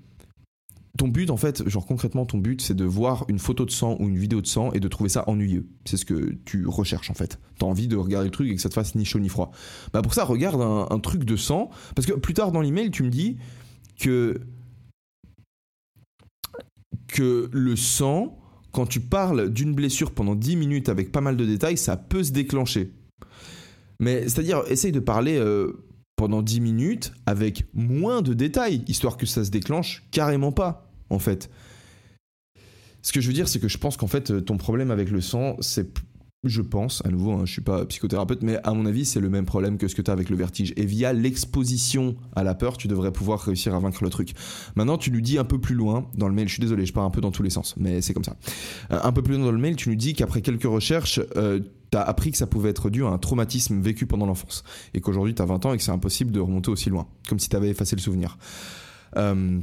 [0.97, 3.97] ton but, en fait, genre concrètement, ton but, c'est de voir une photo de sang
[4.01, 5.67] ou une vidéo de sang et de trouver ça ennuyeux.
[5.85, 7.39] C'est ce que tu recherches, en fait.
[7.59, 9.51] T'as envie de regarder le truc et que ça te fasse ni chaud ni froid.
[9.93, 11.71] Bah pour ça, regarde un, truc de sang.
[11.95, 13.37] Parce que plus tard dans l'email, tu me dis
[13.99, 14.41] que
[17.19, 18.39] le sang,
[18.73, 22.23] quand tu parles d'une blessure pendant 10 minutes avec pas mal de détails, ça peut
[22.23, 22.93] se déclencher.
[24.01, 25.85] Mais c'est-à-dire, essaye de parler euh,
[26.17, 31.19] pendant 10 minutes avec moins de détails, histoire que ça se déclenche carrément pas en
[31.19, 31.51] fait.
[33.03, 35.21] Ce que je veux dire, c'est que je pense qu'en fait, ton problème avec le
[35.21, 35.99] sang, c'est
[36.49, 39.29] je pense, à nouveau, hein, je suis pas psychothérapeute, mais à mon avis, c'est le
[39.29, 40.73] même problème que ce que tu as avec le vertige.
[40.77, 44.33] Et via l'exposition à la peur, tu devrais pouvoir réussir à vaincre le truc.
[44.75, 46.93] Maintenant, tu nous dis un peu plus loin dans le mail, je suis désolé, je
[46.93, 48.37] pars un peu dans tous les sens, mais c'est comme ça.
[48.91, 51.61] Euh, un peu plus loin dans le mail, tu nous dis qu'après quelques recherches, euh,
[51.91, 54.63] tu as appris que ça pouvait être dû à un traumatisme vécu pendant l'enfance.
[54.95, 57.39] Et qu'aujourd'hui, tu as 20 ans et que c'est impossible de remonter aussi loin, comme
[57.39, 58.39] si tu avais effacé le souvenir.
[59.17, 59.61] Euh,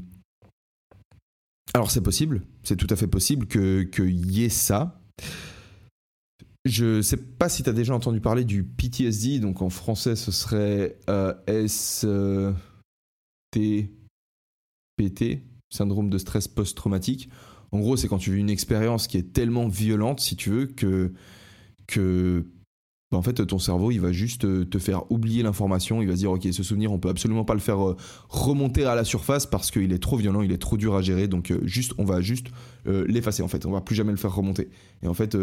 [1.74, 5.02] alors c'est possible, c'est tout à fait possible qu'il que y ait ça.
[6.66, 10.32] Je sais pas si tu as déjà entendu parler du PTSD, donc en français ce
[10.32, 11.34] serait euh,
[11.68, 12.54] STPT,
[15.70, 17.30] syndrome de stress post-traumatique.
[17.74, 20.68] En gros, c'est quand tu vis une expérience qui est tellement violente, si tu veux,
[20.68, 21.12] que,
[21.88, 22.46] que
[23.16, 26.02] en fait, ton cerveau, il va juste te faire oublier l'information.
[26.02, 27.98] Il va se dire, ok, ce souvenir, on peut absolument pas le faire euh,
[28.30, 31.28] remonter à la surface parce qu'il est trop violent, il est trop dur à gérer.
[31.28, 32.48] Donc, euh, juste, on va juste
[32.88, 33.44] euh, l'effacer.
[33.44, 34.70] En fait, on va plus jamais le faire remonter.
[35.02, 35.38] Et en fait,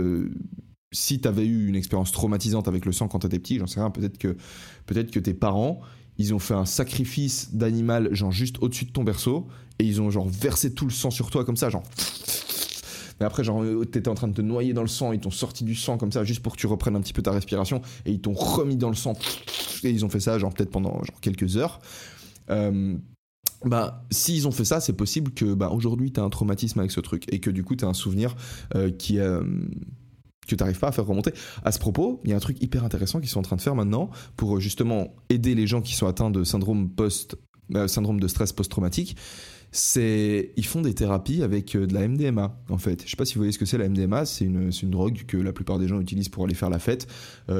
[0.92, 3.66] si tu avais eu une expérience traumatisante avec le sang quand tu étais petit, j'en
[3.66, 4.36] sais rien, peut-être que,
[4.86, 5.80] peut que tes parents,
[6.18, 9.46] ils ont fait un sacrifice d'animal, genre juste au-dessus de ton berceau,
[9.78, 11.82] et ils ont genre versé tout le sang sur toi comme ça, genre.
[13.20, 15.64] Mais après, genre, t'étais en train de te noyer dans le sang, ils t'ont sorti
[15.64, 18.12] du sang comme ça, juste pour que tu reprennes un petit peu ta respiration, et
[18.12, 19.12] ils t'ont remis dans le sang,
[19.84, 21.80] et ils ont fait ça, genre, peut-être pendant quelques heures.
[22.50, 22.96] Euh,
[23.64, 26.90] bah, s'ils ont fait ça, c'est possible que bah, aujourd'hui, tu as un traumatisme avec
[26.90, 28.36] ce truc, et que du coup, tu as un souvenir
[28.74, 29.18] euh, qui.
[29.18, 29.42] Euh,
[30.46, 31.32] que tu n'arrives pas à faire remonter.
[31.64, 33.60] À ce propos, il y a un truc hyper intéressant qu'ils sont en train de
[33.60, 37.36] faire maintenant pour euh, justement aider les gens qui sont atteints de syndrome post
[37.74, 39.16] euh, syndrome de stress post-traumatique.
[39.72, 43.02] C'est ils font des thérapies avec euh, de la MDMA en fait.
[43.04, 45.36] Je sais pas si vous voyez ce que c'est la MDMA, c'est une, drogue que
[45.36, 47.06] la plupart des gens utilisent pour aller faire la fête,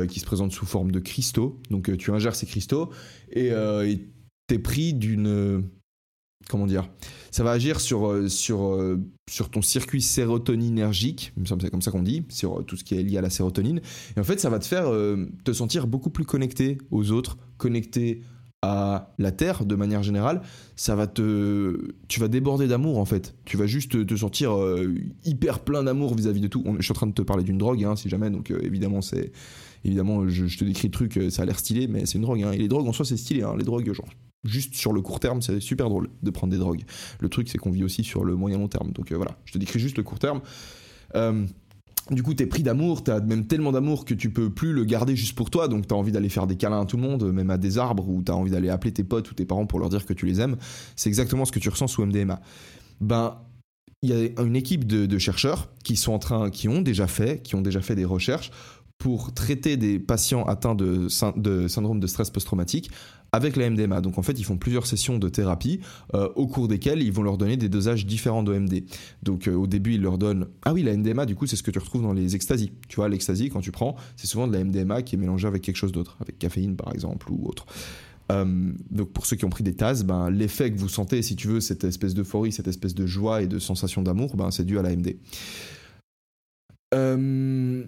[0.09, 1.61] qui se présente sous forme de cristaux.
[1.70, 2.90] Donc tu ingères ces cristaux
[3.31, 3.51] et
[4.49, 5.64] tu es pris d'une
[6.49, 6.88] comment dire
[7.31, 8.96] ça va agir sur, euh, euh,
[9.53, 13.18] ton circuit sérotoninergique, c'est comme ça qu'on dit, sur euh, tout ce qui est lié
[13.18, 13.81] à la sérotonine.
[14.16, 14.90] Et en fait, ça va te faire
[15.44, 18.23] te sentir beaucoup plus connecté aux autres, connecté
[18.62, 20.42] à la Terre de manière générale.
[20.77, 21.92] Ça va te.
[22.09, 23.35] Tu vas déborder d'amour en fait.
[23.44, 24.55] Tu vas juste te sentir
[25.25, 26.64] hyper plein d'amour vis-à-vis de tout.
[26.79, 29.33] je suis en train de te parler d'une drogue, hein, si jamais, donc évidemment, c'est.
[29.83, 32.42] Évidemment, je, te décris le truc, ça a l'air stylé, mais c'est une drogue.
[32.42, 32.53] Hein.
[32.53, 33.42] Et les drogues en soi, c'est stylé.
[33.42, 33.55] Hein.
[33.57, 34.11] Les drogues, genre,
[34.44, 36.83] juste sur le court terme, c'est super drôle de prendre des drogues.
[37.20, 38.92] Le truc, c'est qu'on vit aussi sur le moyen long terme.
[38.92, 40.40] Donc euh, voilà, je te décris juste le court terme.
[42.10, 45.14] Du coup, t'es pris d'amour, t'as même tellement d'amour que tu peux plus le garder
[45.14, 47.50] juste pour toi, donc t'as envie d'aller faire des câlins à tout le monde, même
[47.50, 49.90] à des arbres, ou t'as envie d'aller appeler tes potes ou tes parents pour leur
[49.90, 50.56] dire que tu les aimes.
[50.96, 52.40] C'est exactement ce que tu ressens sous MDMA.
[53.00, 53.38] Ben,
[54.02, 57.06] il y a une équipe de, de, chercheurs qui sont en train, qui ont déjà
[57.06, 58.50] fait, qui ont déjà fait des recherches
[59.00, 62.90] pour traiter des patients atteints de, syndrome de stress post-traumatique
[63.32, 64.02] avec la MDMA.
[64.02, 65.80] Donc en fait, ils font plusieurs sessions de thérapie
[66.14, 68.84] euh, au cours desquelles ils vont leur donner des dosages différents de MD.
[69.22, 71.62] Donc euh, au début, ils leur donnent ah oui, la MDMA du coup, c'est ce
[71.62, 72.72] que tu retrouves dans les extasies.
[72.88, 75.62] Tu vois, l'extasie quand tu prends, c'est souvent de la MDMA qui est mélangée avec
[75.62, 77.64] quelque chose d'autre, avec caféine par exemple ou autre.
[78.30, 81.36] Euh, donc pour ceux qui ont pris des tasses, ben, l'effet que vous sentez, si
[81.36, 84.64] tu veux, cette espèce d'euphorie, cette espèce de joie et de sensation d'amour, ben, c'est
[84.64, 85.16] dû à la MD.
[86.92, 87.84] Euh,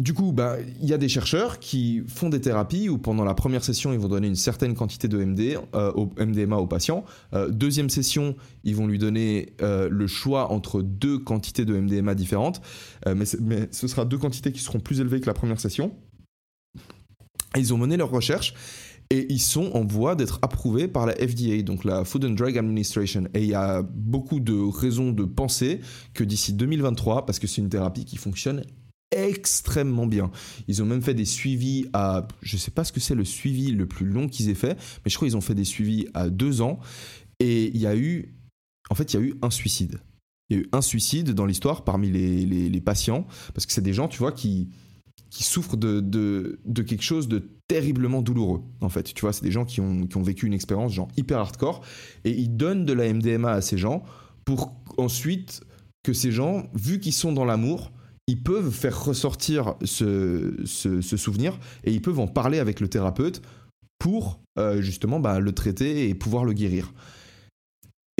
[0.00, 3.34] du coup, bah, il y a des chercheurs qui font des thérapies où pendant la
[3.34, 7.04] première session, ils vont donner une certaine quantité de MD, euh, au MDMA au patient.
[7.34, 12.14] Euh, deuxième session, ils vont lui donner euh, le choix entre deux quantités de MDMA
[12.14, 12.62] différentes,
[13.06, 15.92] mais, mais, ce sera deux quantités qui seront plus élevées que la première session.
[17.56, 18.54] ils ont mené leurs recherches
[19.10, 22.56] et ils sont en voie d'être approuvés par la FDA, donc la Food and Drug
[22.56, 23.24] Administration.
[23.34, 25.80] Et il y a beaucoup de raisons de penser
[26.14, 28.64] que d'ici 2023, parce que c'est une thérapie qui fonctionne
[29.12, 30.30] extrêmement bien.
[30.68, 33.70] Ils ont même fait des suivis à, je sais pas ce que c'est le suivi
[33.70, 36.30] le plus long qu'ils aient fait, mais je crois qu'ils ont fait des suivis à
[36.30, 36.80] deux ans.
[37.38, 38.34] Et il y a eu,
[38.90, 40.00] en fait, il y a eu un suicide.
[40.48, 43.82] Il y a eu un suicide dans l'histoire parmi les, les, patients, parce que c'est
[43.82, 44.70] des gens, tu vois, qui,
[45.30, 49.14] qui souffrent de, de, de, quelque chose de terriblement douloureux, en fait.
[49.14, 51.82] Tu vois, c'est des gens qui ont, qui ont vécu une expérience, genre, hyper hardcore,
[52.24, 54.02] et ils donnent de la MDMA à ces gens
[54.44, 55.62] pour ensuite
[56.02, 57.92] que ces gens, vu qu'ils sont dans l'amour,
[58.26, 60.64] ils peuvent faire ressortir ce,
[61.16, 63.42] souvenir et ils peuvent en parler avec le thérapeute
[63.98, 66.92] pour euh, justement bah, le traiter et pouvoir le guérir.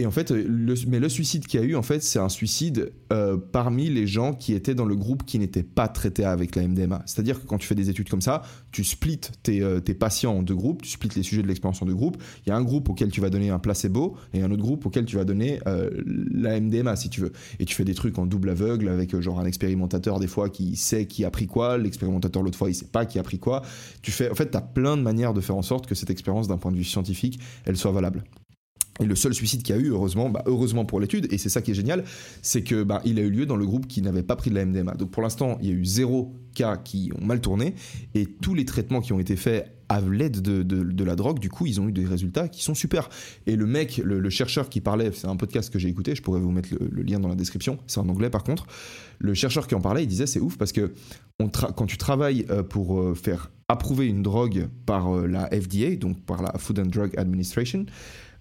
[0.02, 2.28] Et en fait, le, mais le suicide qu'il y a eu, en fait, c'est un
[2.28, 6.56] suicide euh, parmi les gens qui étaient dans le groupe qui n'étaient pas traités avec
[6.56, 7.04] la MDMA.
[7.06, 10.36] C'est-à-dire que quand tu fais des études comme ça, tu splits tes, euh, tes patients
[10.38, 12.20] en deux groupes, tu splits les sujets de l'expérience en deux groupes.
[12.44, 14.86] Il y a un groupe auquel tu vas donner un placebo et un autre groupe
[14.86, 17.30] auquel tu vas donner euh, la MDMA, si tu veux.
[17.60, 20.74] Et tu fais des trucs en double aveugle avec genre un expérimentateur des fois qui
[20.74, 23.62] sait qui a pris quoi, l'expérimentateur l'autre fois il sait pas qui a pris quoi.
[24.02, 26.10] Tu fais, en fait, tu as plein de manières de faire en sorte que cette
[26.10, 28.24] expérience d'un point de vue scientifique, elle soit valable.
[29.00, 31.48] Et le seul suicide qu'il y a eu, heureusement, bah, heureusement pour l'étude, et c'est
[31.48, 32.04] ça qui est génial,
[32.42, 34.54] c'est que bah, il a eu lieu dans le groupe qui n'avait pas pris de
[34.54, 34.94] la MDMA.
[34.94, 37.74] Donc pour l'instant, il y a eu zéro cas qui ont mal tourné,
[38.14, 41.66] et tous les traitements qui ont été faits à l'aide de, la drogue, du coup,
[41.66, 43.10] ils ont eu des résultats qui sont super.
[43.46, 46.40] Et le mec, le, chercheur qui parlait, c'est un podcast que j'ai écouté, je pourrais
[46.40, 48.66] vous mettre le, lien dans la description, c'est en anglais par contre.
[49.18, 50.94] Le chercheur qui en parlait, il disait c'est ouf parce que
[51.38, 56.24] quand tu travailles euh, pour euh, faire approuver une drogue par euh, la FDA, donc
[56.24, 57.86] par la Food and Drug Administration,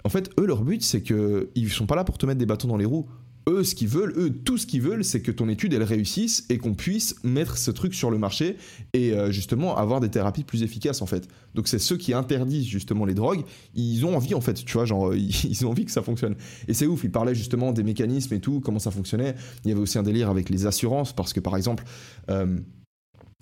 [0.04, 2.68] en fait, eux, leur but, c'est qu'ils sont pas là pour te mettre des bâtons
[2.68, 3.08] dans les roues.
[3.50, 6.46] Eux, ce qu'ils veulent, eux, tout ce qu'ils veulent, c'est que ton étude, elle réussisse
[6.50, 8.58] et qu'on puisse mettre ce truc sur le marché
[8.94, 11.28] et euh, justement avoir des thérapies plus efficaces, en fait.
[11.56, 14.86] Donc, c'est ceux qui interdisent justement les drogues, ils ont envie, en fait, tu vois,
[14.86, 16.36] genre, ils ont envie que ça fonctionne.
[16.68, 19.34] Et c'est ouf, ils parlaient justement des mécanismes et tout, comment ça fonctionnait.
[19.66, 21.84] Il y avait aussi un délire avec les assurances, parce que par exemple,
[22.30, 22.58] euh,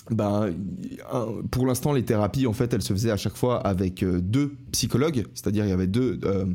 [0.10, 0.52] ben,
[1.52, 4.54] pour l'instant, les thérapies, en fait, elles se faisaient à chaque fois avec euh, deux
[4.72, 6.46] psychologues, c'est-à-dire il y avait deux, euh,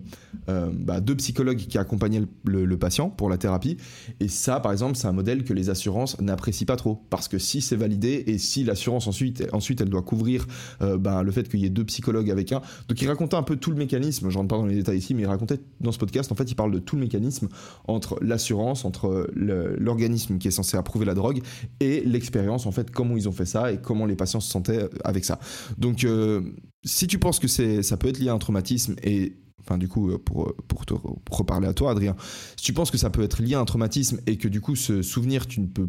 [0.48, 3.76] euh, bah, deux psychologues qui accompagnaient le, patient pour la thérapie.
[4.18, 7.38] Et ça, par exemple, c'est un modèle que les assurances n'apprécient pas trop, parce que
[7.38, 10.46] si c'est validé et si l'assurance ensuite, ensuite, elle doit couvrir
[10.80, 12.60] ben, le fait qu'il y ait deux psychologues avec un.
[12.88, 14.28] Donc, il racontait un peu tout le mécanisme.
[14.28, 16.50] Je rentre pas dans les détails ici, mais il racontait dans ce podcast, en fait,
[16.50, 17.48] il parle de tout le mécanisme
[17.86, 21.40] entre l'assurance, entre l'organisme qui est censé approuver la drogue
[21.80, 24.88] et l'expérience, en fait, comment ils ont fait ça et comment les patients se sentaient
[25.04, 25.38] avec ça.
[25.78, 26.42] Donc, euh,
[26.84, 30.18] si tu penses que ça peut être lié à un traumatisme et enfin du coup
[30.18, 30.92] pour, pour te
[31.30, 32.16] reparler à toi Adrien,
[32.56, 34.76] si tu penses que ça peut être lié à un traumatisme et que du coup
[34.76, 35.88] ce souvenir tu ne peux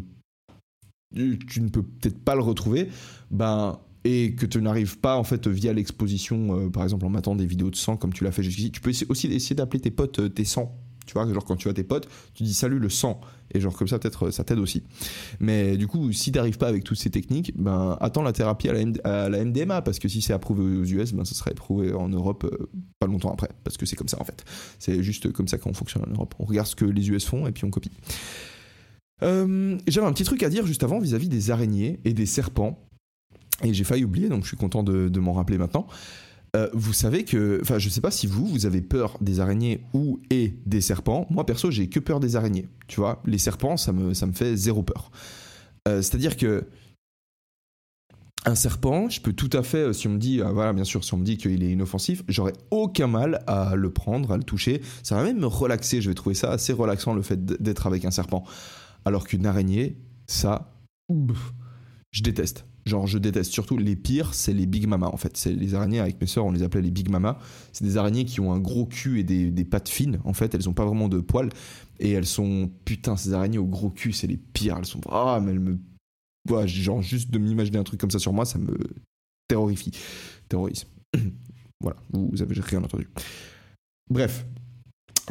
[1.14, 2.88] tu ne peux peut-être pas le retrouver,
[3.30, 7.34] ben et que tu n'arrives pas en fait via l'exposition, euh, par exemple en matant
[7.34, 9.90] des vidéos de sang comme tu l'as fait jusqu'ici, tu peux aussi essayer d'appeler tes
[9.90, 10.72] potes euh, tes sangs
[11.06, 13.20] tu vois, genre quand tu vois tes potes, tu dis salut le sang.
[13.54, 14.82] Et genre comme ça, peut-être ça t'aide aussi.
[15.40, 19.28] Mais du coup, si t'arrives pas avec toutes ces techniques, ben attends la thérapie à
[19.28, 22.44] la, MDMA, parce que si c'est approuvé aux US, ben ça sera approuvé en Europe
[22.44, 23.48] euh, pas longtemps après.
[23.64, 24.44] Parce que c'est comme ça en fait.
[24.78, 26.34] C'est juste comme ça qu'on fonctionne en Europe.
[26.38, 27.92] On regarde ce que les US font et puis on copie.
[29.22, 32.82] Euh, j'avais un petit truc à dire juste avant vis-à-vis des araignées et des serpents.
[33.62, 35.86] Et j'ai failli oublier, donc je suis content de m'en rappeler maintenant.
[36.56, 39.84] Euh, vous savez que, enfin, je sais pas si vous, vous avez peur des araignées
[39.92, 41.26] ou et des serpents.
[41.28, 42.68] Moi, perso, j'ai que peur des araignées.
[42.86, 45.10] Tu vois, les serpents, ça me, ça me fait zéro peur.
[45.86, 46.66] Euh, c'est-à-dire que
[48.46, 51.04] un serpent, je peux tout à fait, euh, si on me dit, voilà, bien sûr,
[51.04, 54.44] si on me dit qu'il est inoffensif, j'aurais aucun mal à le prendre, à le
[54.44, 54.80] toucher.
[55.02, 56.00] Ça va même me relaxer.
[56.00, 58.44] Je vais trouver ça assez relaxant le fait d'être avec un serpent.
[59.04, 60.72] Alors qu'une araignée, ça,
[62.12, 62.64] je déteste.
[62.86, 65.36] Genre, je déteste surtout les pires, c'est les Big Mama en fait.
[65.36, 67.38] C'est les araignées avec mes sœurs, on les appelait les Big Mama.
[67.72, 70.54] C'est des araignées qui ont un gros cul et des, pattes fines en fait.
[70.54, 71.48] Elles ont pas vraiment de poils
[71.98, 74.76] et elles sont putain ces araignées au gros cul, c'est les pires.
[74.78, 75.78] Elles sont ah mais elles me
[76.66, 78.78] genre juste de m'imaginer un truc comme ça sur moi, ça me
[79.48, 79.90] terrorifie,
[80.48, 80.86] terrorise.
[81.80, 83.08] voilà, vous avez rien entendu.
[84.08, 84.46] Bref,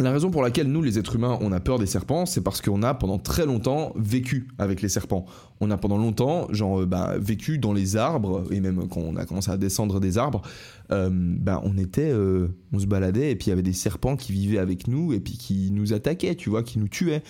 [0.04, 2.62] la raison pour laquelle nous, les êtres humains, on a peur des serpents, c'est parce
[2.62, 5.26] qu'on a pendant très longtemps vécu avec les serpents.
[5.62, 9.16] On a pendant longtemps, genre, euh, bah, vécu dans les arbres, et même quand on
[9.16, 10.42] a commencé à descendre des arbres,
[10.92, 14.18] euh, bah, on était, euh, on se baladait, et puis il y avait des serpents
[14.18, 17.24] qui vivaient avec nous, et puis qui nous attaquaient, tu vois, qui nous tuaient.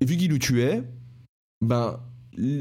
[0.00, 0.82] et vu qu'ils nous tuaient,
[1.60, 2.00] ben,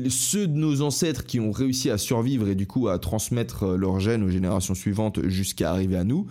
[0.08, 4.00] ceux de nos ancêtres qui ont réussi à survivre et du coup à transmettre leurs
[4.00, 6.28] gènes aux générations suivantes jusqu'à arriver à nous,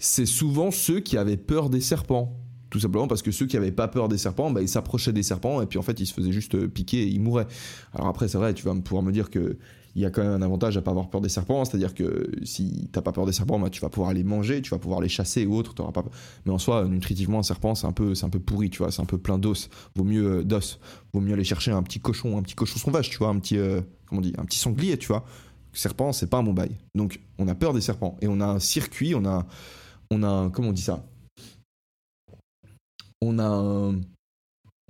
[0.00, 2.36] c'est souvent ceux qui avaient peur des serpents.
[2.70, 5.22] Tout simplement parce que ceux qui n'avaient pas peur des serpents, bah, ils s'approchaient des
[5.22, 7.46] serpents et puis en fait ils se faisaient juste euh, piquer et ils mouraient.
[7.94, 9.58] Alors après c'est vrai, tu vas pouvoir me dire que
[9.96, 12.30] il y a quand même un avantage à pas avoir peur des serpents, c'est-à-dire que
[12.44, 15.00] si t'as pas peur des serpents, bah, tu vas pouvoir les manger, tu vas pouvoir
[15.00, 16.04] les chasser ou autre, pas.
[16.46, 18.92] Mais en soi, nutritivement, un serpent c'est un peu, c'est un peu pourri, tu vois,
[18.92, 19.68] c'est un peu plein d'os.
[19.96, 20.78] Vaut mieux euh, d'os,
[21.12, 23.58] vaut mieux aller chercher un petit cochon, un petit cochon sauvage, tu vois, un petit,
[23.58, 25.24] euh, comment on un petit sanglier, tu vois.
[25.72, 26.78] Serpent, c'est pas un bon bail.
[26.94, 29.46] Donc on a peur des serpents et on a un circuit, on a
[30.10, 31.06] on a comment on dit ça?
[33.20, 33.92] On a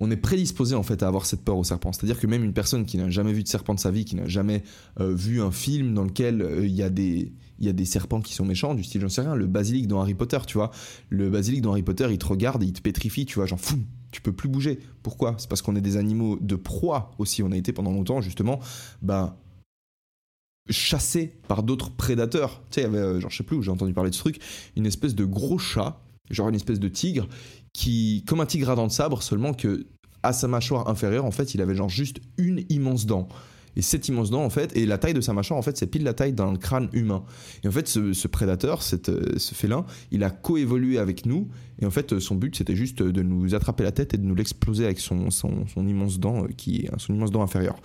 [0.01, 1.93] on est prédisposé en fait à avoir cette peur au serpent.
[1.93, 4.17] C'est-à-dire que même une personne qui n'a jamais vu de serpent de sa vie, qui
[4.17, 4.63] n'a jamais
[4.99, 8.23] euh, vu un film dans lequel euh, il y, a des, y a des serpents
[8.23, 10.71] qui sont méchants, du style, j'en sais rien, le basilic dans Harry Potter, tu vois.
[11.11, 13.61] Le basilic dans Harry Potter, il te regarde et il te pétrifie, tu vois, genre
[13.61, 13.77] fou,
[14.11, 14.81] tu peux plus bouger.
[15.03, 15.35] Pourquoi?
[15.37, 17.43] C'est parce qu'on est des animaux de proie aussi.
[17.43, 18.59] On a été pendant longtemps justement,
[19.03, 19.37] bah
[20.69, 22.63] chassé par d'autres prédateurs.
[22.71, 24.15] Tu sais, il y avait, euh, genre, je sais plus où j'ai entendu parler de
[24.15, 24.41] ce truc,
[24.77, 27.29] une espèce de gros chat, genre une espèce de tigre,
[27.73, 29.87] qui, comme un tigre à dents de sabre, seulement que
[30.23, 33.29] à sa mâchoire inférieure, en fait, il avait genre juste une immense dent.
[33.77, 35.87] Et cette immense dent, en fait, et la taille de sa mâchoire, en fait, c'est
[35.87, 37.23] pile la taille d'un crâne humain.
[37.63, 41.49] Et en fait, ce, prédateur, euh, ce félin, il a coévolué avec nous.
[41.81, 44.35] Et en fait, son but, c'était juste de nous attraper la tête et de nous
[44.35, 47.77] l'exploser avec son, son, immense dent, euh, qui son immense dent inférieure.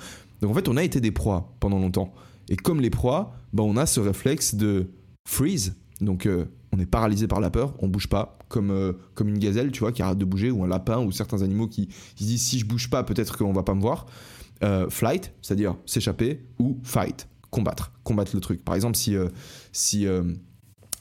[0.42, 2.14] Donc en fait, on a été des proies pendant longtemps.
[2.50, 4.88] Et comme les proies, bah, on a ce réflexe de
[5.28, 5.76] freeze.
[6.02, 9.40] Donc euh, on est paralysé par la peur, on bouge pas, comme, euh, comme une
[9.40, 12.24] gazelle, tu vois, qui arrête de bouger, ou un lapin, ou certains animaux qui, se
[12.24, 14.06] disent si je bouge pas, peut-être qu'on va pas me voir.
[14.64, 18.64] Euh, flight, c'est-à-dire s'échapper, ou fight, combattre, combattre le truc.
[18.64, 19.16] Par exemple, si,
[19.72, 20.06] si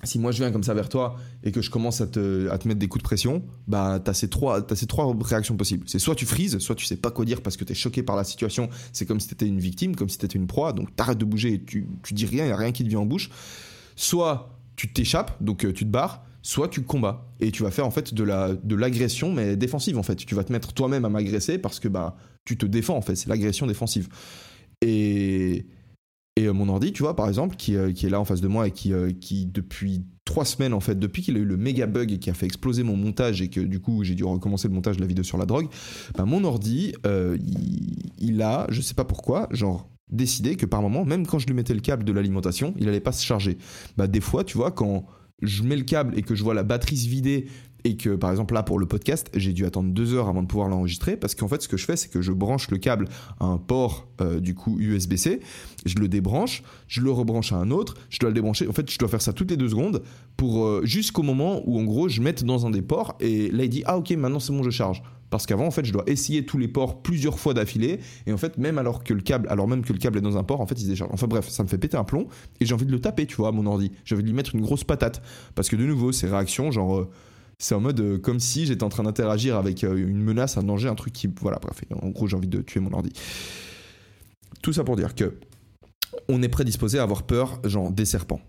[0.04, 2.58] si moi je viens comme ça vers toi et que je commence à te, à
[2.58, 5.84] te mettre des coups de pression, bah t'as ces trois, as ces trois réactions possibles.
[5.88, 8.16] C'est soit tu frises, soit tu sais pas quoi dire parce que t'es choqué par
[8.16, 11.18] la situation, c'est comme si t'étais une victime, comme si t'étais une proie, donc t'arrêtes
[11.18, 13.30] de bouger et tu, tu dis rien, y a rien qui te vient en bouche.
[13.96, 17.86] Soit tu t'échappes, donc euh, tu te barres, soit tu combats et tu vas faire
[17.86, 20.16] en fait de la de l'agression mais défensive en fait.
[20.16, 23.16] Tu vas te mettre toi-même à m'agresser parce que bah tu te défends en fait,
[23.16, 24.08] c'est l'agression défensive.
[24.82, 25.66] Et
[26.36, 28.40] et euh, mon ordi, tu vois, par exemple, qui, euh, qui, est là en face
[28.40, 31.44] de moi et qui, euh, qui depuis trois semaines, en fait, depuis qu'il a eu
[31.44, 34.14] le méga bug et qui a fait exploser mon montage et que du coup j'ai
[34.14, 35.68] dû recommencer le montage de la vidéo sur la drogue,
[36.16, 36.94] bah, mon ordi,
[38.18, 41.54] il, a, je sais pas pourquoi, genre décidé que par moment, même quand je lui
[41.54, 43.58] mettais le câble de l'alimentation, il allait pas se charger.
[43.96, 45.06] Bah, des fois, tu vois, quand
[45.42, 47.46] je mets le câble et que je vois la batterie se vider
[47.84, 50.46] et que par exemple là pour le podcast j'ai dû attendre deux heures avant de
[50.46, 53.08] pouvoir l'enregistrer parce qu'en fait ce que je fais c'est que je branche le câble
[53.40, 55.40] à un port euh, du coup USB-C
[55.84, 58.66] je le débranche je le rebranche à un autre je dois le débrancher.
[58.68, 60.02] En fait je dois faire ça toutes les deux secondes
[60.36, 63.64] pour euh, jusqu'au moment où en gros je mette dans un des ports et là
[63.64, 65.02] il dit ah ok maintenant c'est bon je charge
[65.34, 67.98] parce qu'avant en fait je dois essayer tous les ports plusieurs fois d'affilée.
[68.26, 70.38] Et en fait même alors que le câble alors même que le câble est dans
[70.38, 71.10] un port en fait il se décharge.
[71.12, 72.28] Enfin bref ça me fait péter un plomb
[72.60, 73.90] et j'ai envie de le taper tu vois à mon ordi.
[74.04, 75.22] J'ai envie de lui mettre une grosse patate.
[75.56, 77.10] Parce que de nouveau ces réactions genre euh,
[77.58, 80.62] c'est en mode euh, comme si j'étais en train d'interagir avec euh, une menace, un
[80.62, 81.28] danger, un truc qui.
[81.40, 81.80] Voilà, bref.
[82.02, 83.12] En gros, j'ai envie de tuer mon ordi.
[84.62, 85.34] Tout ça pour dire que
[86.28, 88.40] on est prédisposé à avoir peur, genre, des serpents.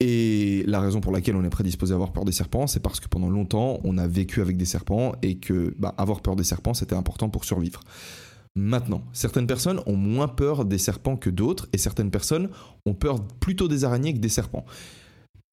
[0.00, 3.00] Et la raison pour laquelle on est prédisposé à avoir peur des serpents, c'est parce
[3.00, 6.44] que pendant longtemps, on a vécu avec des serpents et que bah, avoir peur des
[6.44, 7.80] serpents, c'était important pour survivre.
[8.56, 12.50] Maintenant, certaines personnes ont moins peur des serpents que d'autres, et certaines personnes
[12.86, 14.64] ont peur plutôt des araignées que des serpents.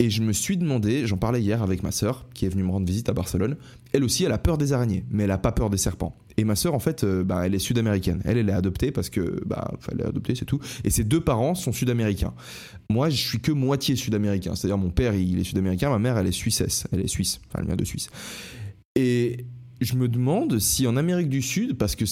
[0.01, 2.71] Et je me suis demandé, j'en parlais hier avec ma sœur, qui est venue me
[2.71, 3.55] rendre visite à Barcelone.
[3.93, 6.17] Elle aussi, elle a peur des araignées, mais elle a pas peur des serpents.
[6.37, 8.19] Et ma sœur, en fait, euh, bah, elle est sud-américaine.
[8.25, 10.59] Elle, elle est adoptée parce que, bah, elle est adoptée, c'est tout.
[10.83, 12.33] Et ses deux parents sont sud-américains.
[12.89, 14.55] Moi, je suis que moitié sud-américain.
[14.55, 16.87] C'est-à-dire, mon père, il est sud-américain, ma mère, elle est suissesse.
[16.91, 17.39] Elle est suisse.
[17.49, 18.09] Enfin, elle vient de Suisse.
[18.95, 19.45] Et
[19.81, 22.05] je me demande si en Amérique du Sud, parce que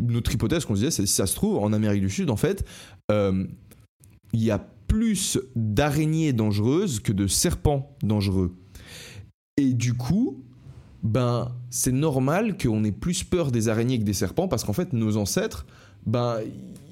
[0.00, 2.36] notre hypothèse qu'on se disait, c'est si ça se trouve, en Amérique du Sud, en
[2.36, 2.66] fait,
[3.12, 3.46] euh,
[4.32, 8.56] il y a plus d'araignées dangereuses que de serpents dangereux.
[9.56, 10.42] Et du coup,
[11.02, 14.92] ben, c'est normal qu'on ait plus peur des araignées que des serpents parce qu'en fait,
[14.92, 15.66] nos ancêtres,
[16.06, 16.38] ben,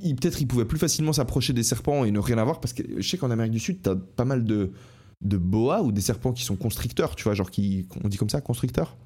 [0.03, 3.09] peut-être ils pouvaient plus facilement s'approcher des serpents et ne rien avoir parce que je
[3.09, 4.73] sais qu'en Amérique du Sud, t'as pas mal de,
[5.23, 8.31] de boas ou des serpents qui sont constricteurs, tu vois, genre qui, on dit comme
[8.31, 8.97] ça, constricteurs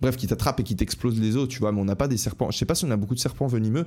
[0.00, 2.16] Bref, qui t'attrapent et qui t'explosent les os, tu vois, mais on n'a pas des
[2.16, 2.50] serpents.
[2.50, 3.86] Je sais pas si on a beaucoup de serpents venimeux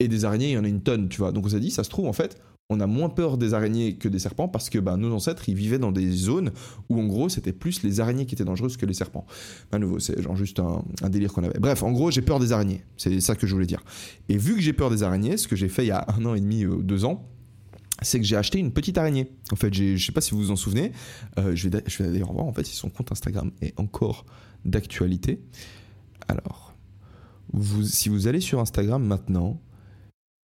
[0.00, 1.30] et des araignées, il y en a une tonne, tu vois.
[1.30, 3.96] Donc on s'est dit, ça se trouve, en fait, on a moins peur des araignées
[3.96, 6.52] que des serpents parce que bah, nos ancêtres ils vivaient dans des zones
[6.88, 9.26] où en gros c'était plus les araignées qui étaient dangereuses que les serpents.
[9.72, 11.58] À nouveau, c'est genre juste un, délire qu'on avait.
[11.58, 12.84] Bref, en gros, j'ai peur des araignées.
[12.96, 13.82] C'est ça que je voulais dire.
[14.28, 16.24] Et vu que j'ai peur des araignées, ce que j'ai fait il y a un
[16.24, 17.28] an et demi, euh, deux ans,
[18.02, 19.32] c'est que j'ai acheté une petite araignée.
[19.52, 20.92] En fait, je sais pas si vous vous en souvenez.
[21.38, 24.24] Euh, je vais, je vais d'ailleurs voir en fait si son compte Instagram est encore
[24.64, 25.42] d'actualité.
[26.28, 26.74] Alors,
[27.82, 29.60] si vous allez sur Instagram maintenant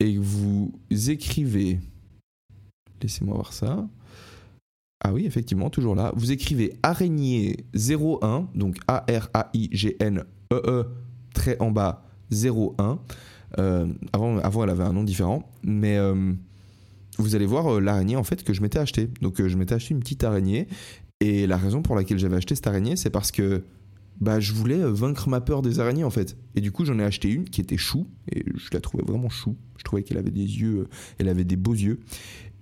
[0.01, 0.73] et vous
[1.09, 1.81] écrivez
[3.03, 3.87] Laissez-moi voir ça.
[5.05, 6.13] Ah oui, effectivement, toujours là.
[6.17, 10.23] Vous écrivez araignée 01, donc A-R-A-I-G-N-E-E,
[10.55, 10.87] -E,
[11.35, 12.99] très en bas 01.
[13.59, 16.33] Euh, avant, avant, elle avait un nom différent, mais euh,
[17.19, 19.09] vous allez voir euh, l'araignée en fait que je m'étais acheté.
[19.21, 20.67] Donc je m'étais acheté une petite araignée,
[21.21, 23.63] et la raison pour laquelle j'avais acheté cette araignée, c'est parce que
[24.21, 26.37] bah, je voulais vaincre ma peur des araignées en fait.
[26.55, 29.29] Et du coup, j'en ai acheté une qui était chou, et je la trouvais vraiment
[29.29, 29.57] chou.
[29.77, 32.01] Je trouvais qu'elle avait des yeux, elle avait des beaux yeux.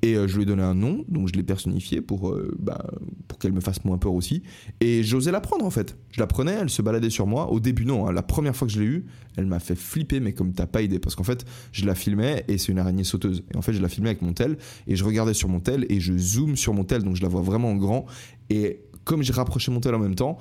[0.04, 2.84] Et euh, je lui ai donné un nom, donc je l'ai personnifié pour, euh, bah,
[3.26, 4.42] pour qu'elle me fasse moins peur aussi.
[4.82, 5.96] Et j'osais la prendre en fait.
[6.10, 7.50] Je la prenais, elle se baladait sur moi.
[7.50, 8.12] Au début, non, hein.
[8.12, 9.06] la première fois que je l'ai eue,
[9.38, 10.98] elle m'a fait flipper, mais comme t'as pas idée.
[10.98, 13.44] Parce qu'en fait, je la filmais et c'est une araignée sauteuse.
[13.54, 15.86] Et en fait, je la filmais avec mon tel et je regardais sur mon tel
[15.88, 18.04] et je zoome sur mon tel, donc je la vois vraiment en grand.
[18.50, 20.36] Et comme j'ai rapproché mon tel en même temps,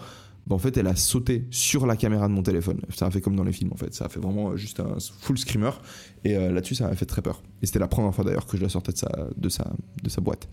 [0.47, 2.81] bah, en fait, elle a sauté sur la caméra de mon téléphone.
[2.93, 3.93] Ça a fait comme dans les films, en fait.
[3.93, 5.71] Ça a fait vraiment euh, juste un full screamer.
[6.25, 7.41] Et euh, là-dessus, ça m'a fait très peur.
[7.61, 8.93] Et c'était la première fois d'ailleurs que je la sortais
[9.37, 10.49] de sa, boîte.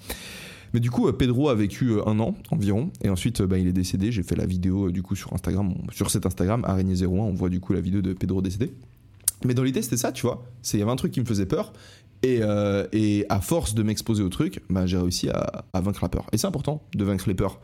[0.72, 3.72] Mais du coup, euh, Pedro a vécu un an environ, et ensuite bah, il est
[3.72, 4.12] décédé.
[4.12, 7.58] J'ai fait la vidéo du coup sur Instagram, sur cet Instagram, araignée01, on voit du
[7.58, 8.72] coup la vidéo de Pedro décédé.
[9.44, 10.44] Mais dans l'idée, c'était ça, tu vois.
[10.72, 11.72] Il y avait un truc qui me faisait peur,
[12.22, 16.26] et, à force de m'exposer au truc, bah, j'ai réussi à, vaincre la peur.
[16.32, 17.60] Et c'est important de vaincre les peurs.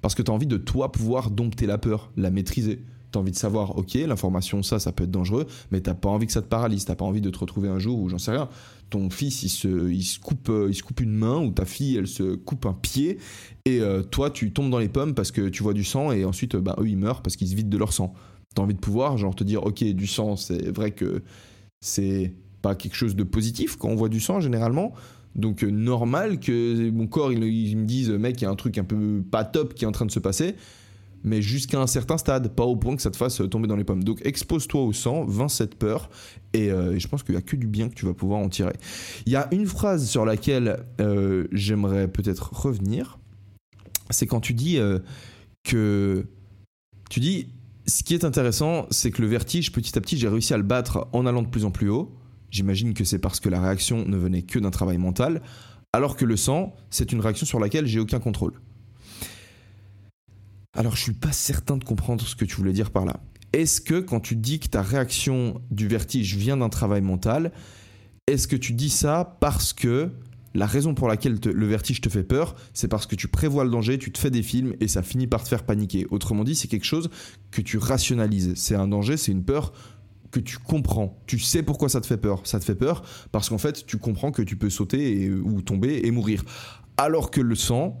[0.00, 2.82] Parce que tu as envie de toi pouvoir dompter la peur, la maîtriser.
[3.12, 6.08] tu as envie de savoir, ok, l'information, ça, ça peut être dangereux, mais t'as pas
[6.08, 8.18] envie que ça te paralyse, t'as pas envie de te retrouver un jour où, j'en
[8.18, 8.48] sais rien,
[8.90, 11.64] ton fils, il se, il se, coupe, euh, il se coupe une main, ou ta
[11.64, 13.18] fille, elle se coupe un pied,
[13.64, 16.24] et euh, toi, tu tombes dans les pommes parce que tu vois du sang, et
[16.24, 18.14] ensuite, bah, eux, ils meurent parce qu'ils se vident de leur sang.
[18.54, 21.22] T'as envie de pouvoir, genre, te dire, ok, du sang, c'est vrai que
[21.80, 24.92] c'est pas quelque chose de positif quand on voit du sang, généralement,
[25.34, 28.78] donc euh, normal que mon corps il, me dise mec il y a un truc
[28.78, 30.56] un peu pas top qui est en train de se passer
[31.24, 33.82] mais jusqu'à un certain stade, pas au point que ça te fasse tomber dans les
[33.82, 34.04] pommes.
[34.04, 36.10] Donc expose-toi au sang, vince cette peur,
[36.52, 38.48] et, euh, je pense qu'il n'y a que du bien que tu vas pouvoir en
[38.48, 38.74] tirer.
[39.26, 43.18] Il y a une phrase sur laquelle euh, j'aimerais peut-être revenir,
[44.10, 44.78] c'est quand tu dis
[45.64, 46.24] que...
[47.10, 47.48] Tu dis,
[47.88, 50.62] ce qui est intéressant, c'est que le vertige, petit à petit, j'ai réussi à le
[50.62, 52.17] battre en allant de plus en plus haut.
[52.50, 55.42] J'imagine que c'est parce que la réaction ne venait que d'un travail mental,
[55.92, 58.60] alors que le sang, c'est une réaction sur laquelle j'ai aucun contrôle.
[60.76, 63.20] Alors je suis pas certain de comprendre ce que tu voulais dire par là.
[63.52, 67.52] Est-ce que quand tu dis que ta réaction du vertige vient d'un travail mental,
[68.26, 70.10] est-ce que tu dis ça parce que
[70.54, 73.70] la raison pour laquelle le vertige te fait peur, c'est parce que tu prévois le
[73.70, 76.06] danger, tu te fais des films et ça finit par te faire paniquer.
[76.10, 77.10] Autrement dit, c'est quelque chose
[77.50, 78.52] que tu rationalises.
[78.56, 79.72] C'est un danger, c'est une peur
[80.30, 81.18] que tu comprends.
[81.26, 82.46] Tu sais pourquoi ça te fait peur.
[82.46, 83.02] Ça te fait peur
[83.32, 86.44] parce qu'en fait, tu comprends que tu peux sauter ou tomber et mourir.
[86.96, 88.00] Alors que le sang,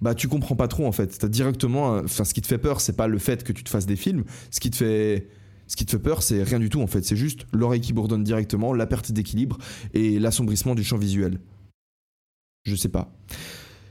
[0.00, 1.18] bah tu comprends pas trop en fait.
[1.18, 3.70] T'as directement, enfin, ce qui te fait peur, c'est pas le fait que tu te
[3.70, 4.24] fasses des films.
[4.50, 5.28] Ce qui te fait,
[5.66, 7.04] ce qui te fait peur, c'est rien du tout en fait.
[7.04, 9.58] C'est juste l'oreille qui bourdonne directement, la perte d'équilibre
[9.94, 11.40] et l'assombrissement du champ visuel.
[12.64, 13.12] Je sais pas.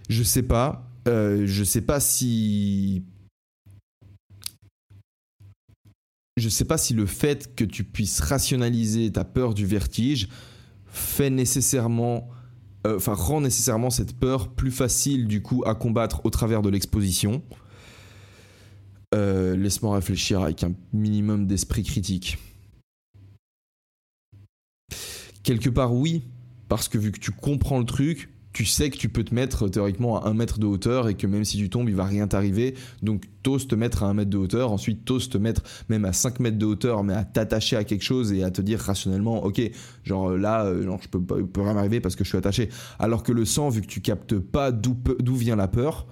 [0.09, 0.89] Je sais pas.
[1.07, 3.03] Euh, je sais pas si
[6.37, 10.29] je ne sais pas si le fait que tu puisses rationaliser ta peur du vertige
[10.87, 12.29] fait nécessairement,
[12.87, 17.43] euh, rend nécessairement cette peur plus facile du coup à combattre au travers de l'exposition.
[19.13, 22.39] Euh, laisse-moi réfléchir avec un minimum d'esprit critique.
[25.43, 26.23] Quelque part oui,
[26.67, 29.67] parce que vu que tu comprends le truc, tu sais que tu peux te mettre
[29.67, 32.27] théoriquement à un mètre de hauteur et que même si tu tombes, il va rien
[32.27, 32.75] t'arriver.
[33.01, 34.71] Donc, t'oses te mettre à un mètre de hauteur.
[34.71, 38.03] Ensuite, t'oses te mettre même à 5 mètres de hauteur, mais à t'attacher à quelque
[38.03, 39.59] chose et à te dire rationnellement, ok,
[40.03, 42.69] genre là, euh, non, je peux, peux rien m'arriver parce que je suis attaché.
[42.99, 46.05] Alors que le sang, vu que tu captes pas d'où vient la peur,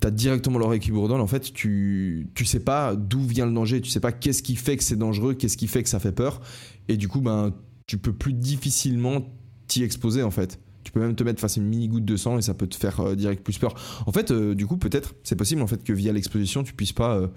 [0.00, 1.20] t'as directement l'oreille qui bourdonne.
[1.20, 4.56] En fait, tu, tu sais pas d'où vient le danger, tu sais pas qu'est-ce qui
[4.56, 6.40] fait que c'est dangereux, qu'est-ce qui fait que ça fait peur.
[6.88, 7.52] Et du coup, ben,
[7.86, 9.22] tu peux plus difficilement
[9.66, 10.58] t'y exposer en fait.
[10.84, 12.66] Tu peux même te mettre face à une mini goutte de sang et ça peut
[12.66, 13.74] te faire euh, direct plus peur.
[14.06, 16.92] En fait, euh, du coup, peut-être, c'est possible en fait que via l'exposition, tu puisses
[16.92, 17.28] pas euh,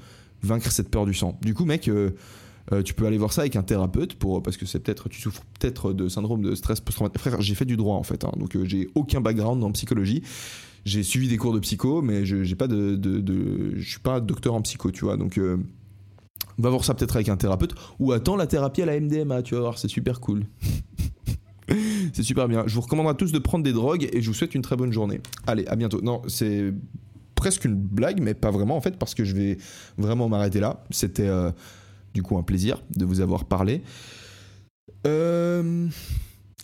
[0.42, 1.38] vaincre cette peur du sang.
[1.42, 1.90] Du coup, mec,
[2.86, 5.44] tu peux aller voir ça avec un thérapeute pour parce que c'est peut-être tu souffres
[5.60, 7.20] peut-être de syndrome de stress post-traumatique.
[7.20, 10.24] Frère, j'ai fait du droit en fait, hein, donc j'ai aucun background en psychologie.
[10.86, 13.00] J'ai suivi des cours de psycho, mais je j'ai pas de,
[13.76, 15.18] je suis pas docteur en psycho, tu vois.
[15.18, 15.40] Donc
[16.58, 19.56] va voir ça peut-être avec un thérapeute ou attends la thérapie à la MDMA, tu
[19.56, 20.46] vas voir, c'est super cool.
[22.14, 22.64] c'est super bien.
[22.68, 24.76] Je vous recommande à tous de prendre des drogues et je vous souhaite une très
[24.76, 25.22] bonne journée.
[25.48, 26.02] Allez, à bientôt.
[26.02, 26.74] Non, c'est
[27.36, 29.58] presque une blague, mais pas vraiment en fait, parce que je vais
[29.98, 30.84] vraiment m'arrêter là.
[30.92, 31.52] C'était euh,
[32.14, 33.82] du coup un plaisir de vous avoir parlé.
[35.06, 35.88] Euh,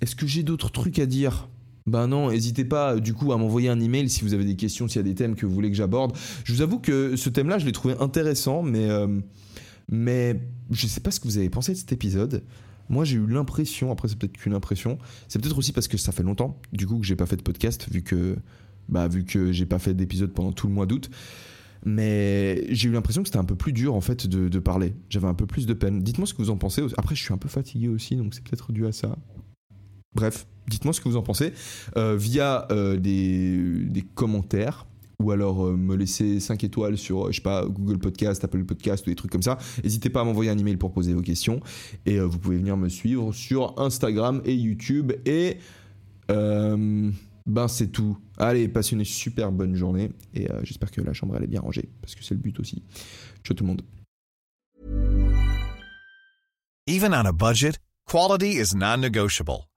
[0.02, 1.50] est-ce que j'ai d'autres trucs à dire?
[1.86, 4.88] Ben non, n'hésitez pas du coup à m'envoyer un email si vous avez des questions,
[4.88, 6.16] s'il y a des thèmes que vous voulez que j'aborde.
[6.44, 9.08] Je vous avoue que ce thème-là, je l'ai trouvé intéressant, mais, euh,
[9.90, 10.40] mais
[10.72, 12.44] je sais pas ce que vous avez pensé de cet épisode.
[12.90, 16.12] Moi, j'ai eu l'impression, après, c'est peut-être qu'une impression, c'est peut-être aussi parce que ça
[16.12, 18.36] fait longtemps, du coup, que j'ai pas fait de podcast, vu que,
[18.90, 21.10] bah, vu que j'ai pas fait d'épisode pendant tout le mois d'août.
[21.86, 24.96] Mais j'ai eu l'impression que c'était un peu plus dur, en fait, de, parler.
[25.10, 26.02] J'avais un peu plus de peine.
[26.02, 26.84] Dites-moi ce que vous en pensez.
[26.98, 29.18] Après, je suis un peu fatigué aussi, donc c'est peut-être dû à ça.
[30.16, 31.54] Bref, dites-moi ce que vous en pensez
[31.96, 34.88] euh, via euh, des, des commentaires
[35.22, 39.06] ou alors euh, me laisser 5 étoiles sur, je sais pas, Google Podcast, Apple Podcast
[39.06, 39.58] ou des trucs comme ça.
[39.84, 41.60] N'hésitez pas à m'envoyer un email pour poser vos questions.
[42.06, 45.12] Et euh, vous pouvez venir me suivre sur Instagram et YouTube.
[45.26, 45.58] Et
[46.32, 47.12] euh,
[47.46, 48.18] ben c'est tout.
[48.38, 50.12] Allez, passez une super bonne journée.
[50.34, 52.84] Et j'espère que la chambre elle est bien rangée, parce que c'est le but aussi.
[53.44, 53.82] Ciao tout le monde.
[56.88, 59.69] Even on a budget, quality is non-negotiable.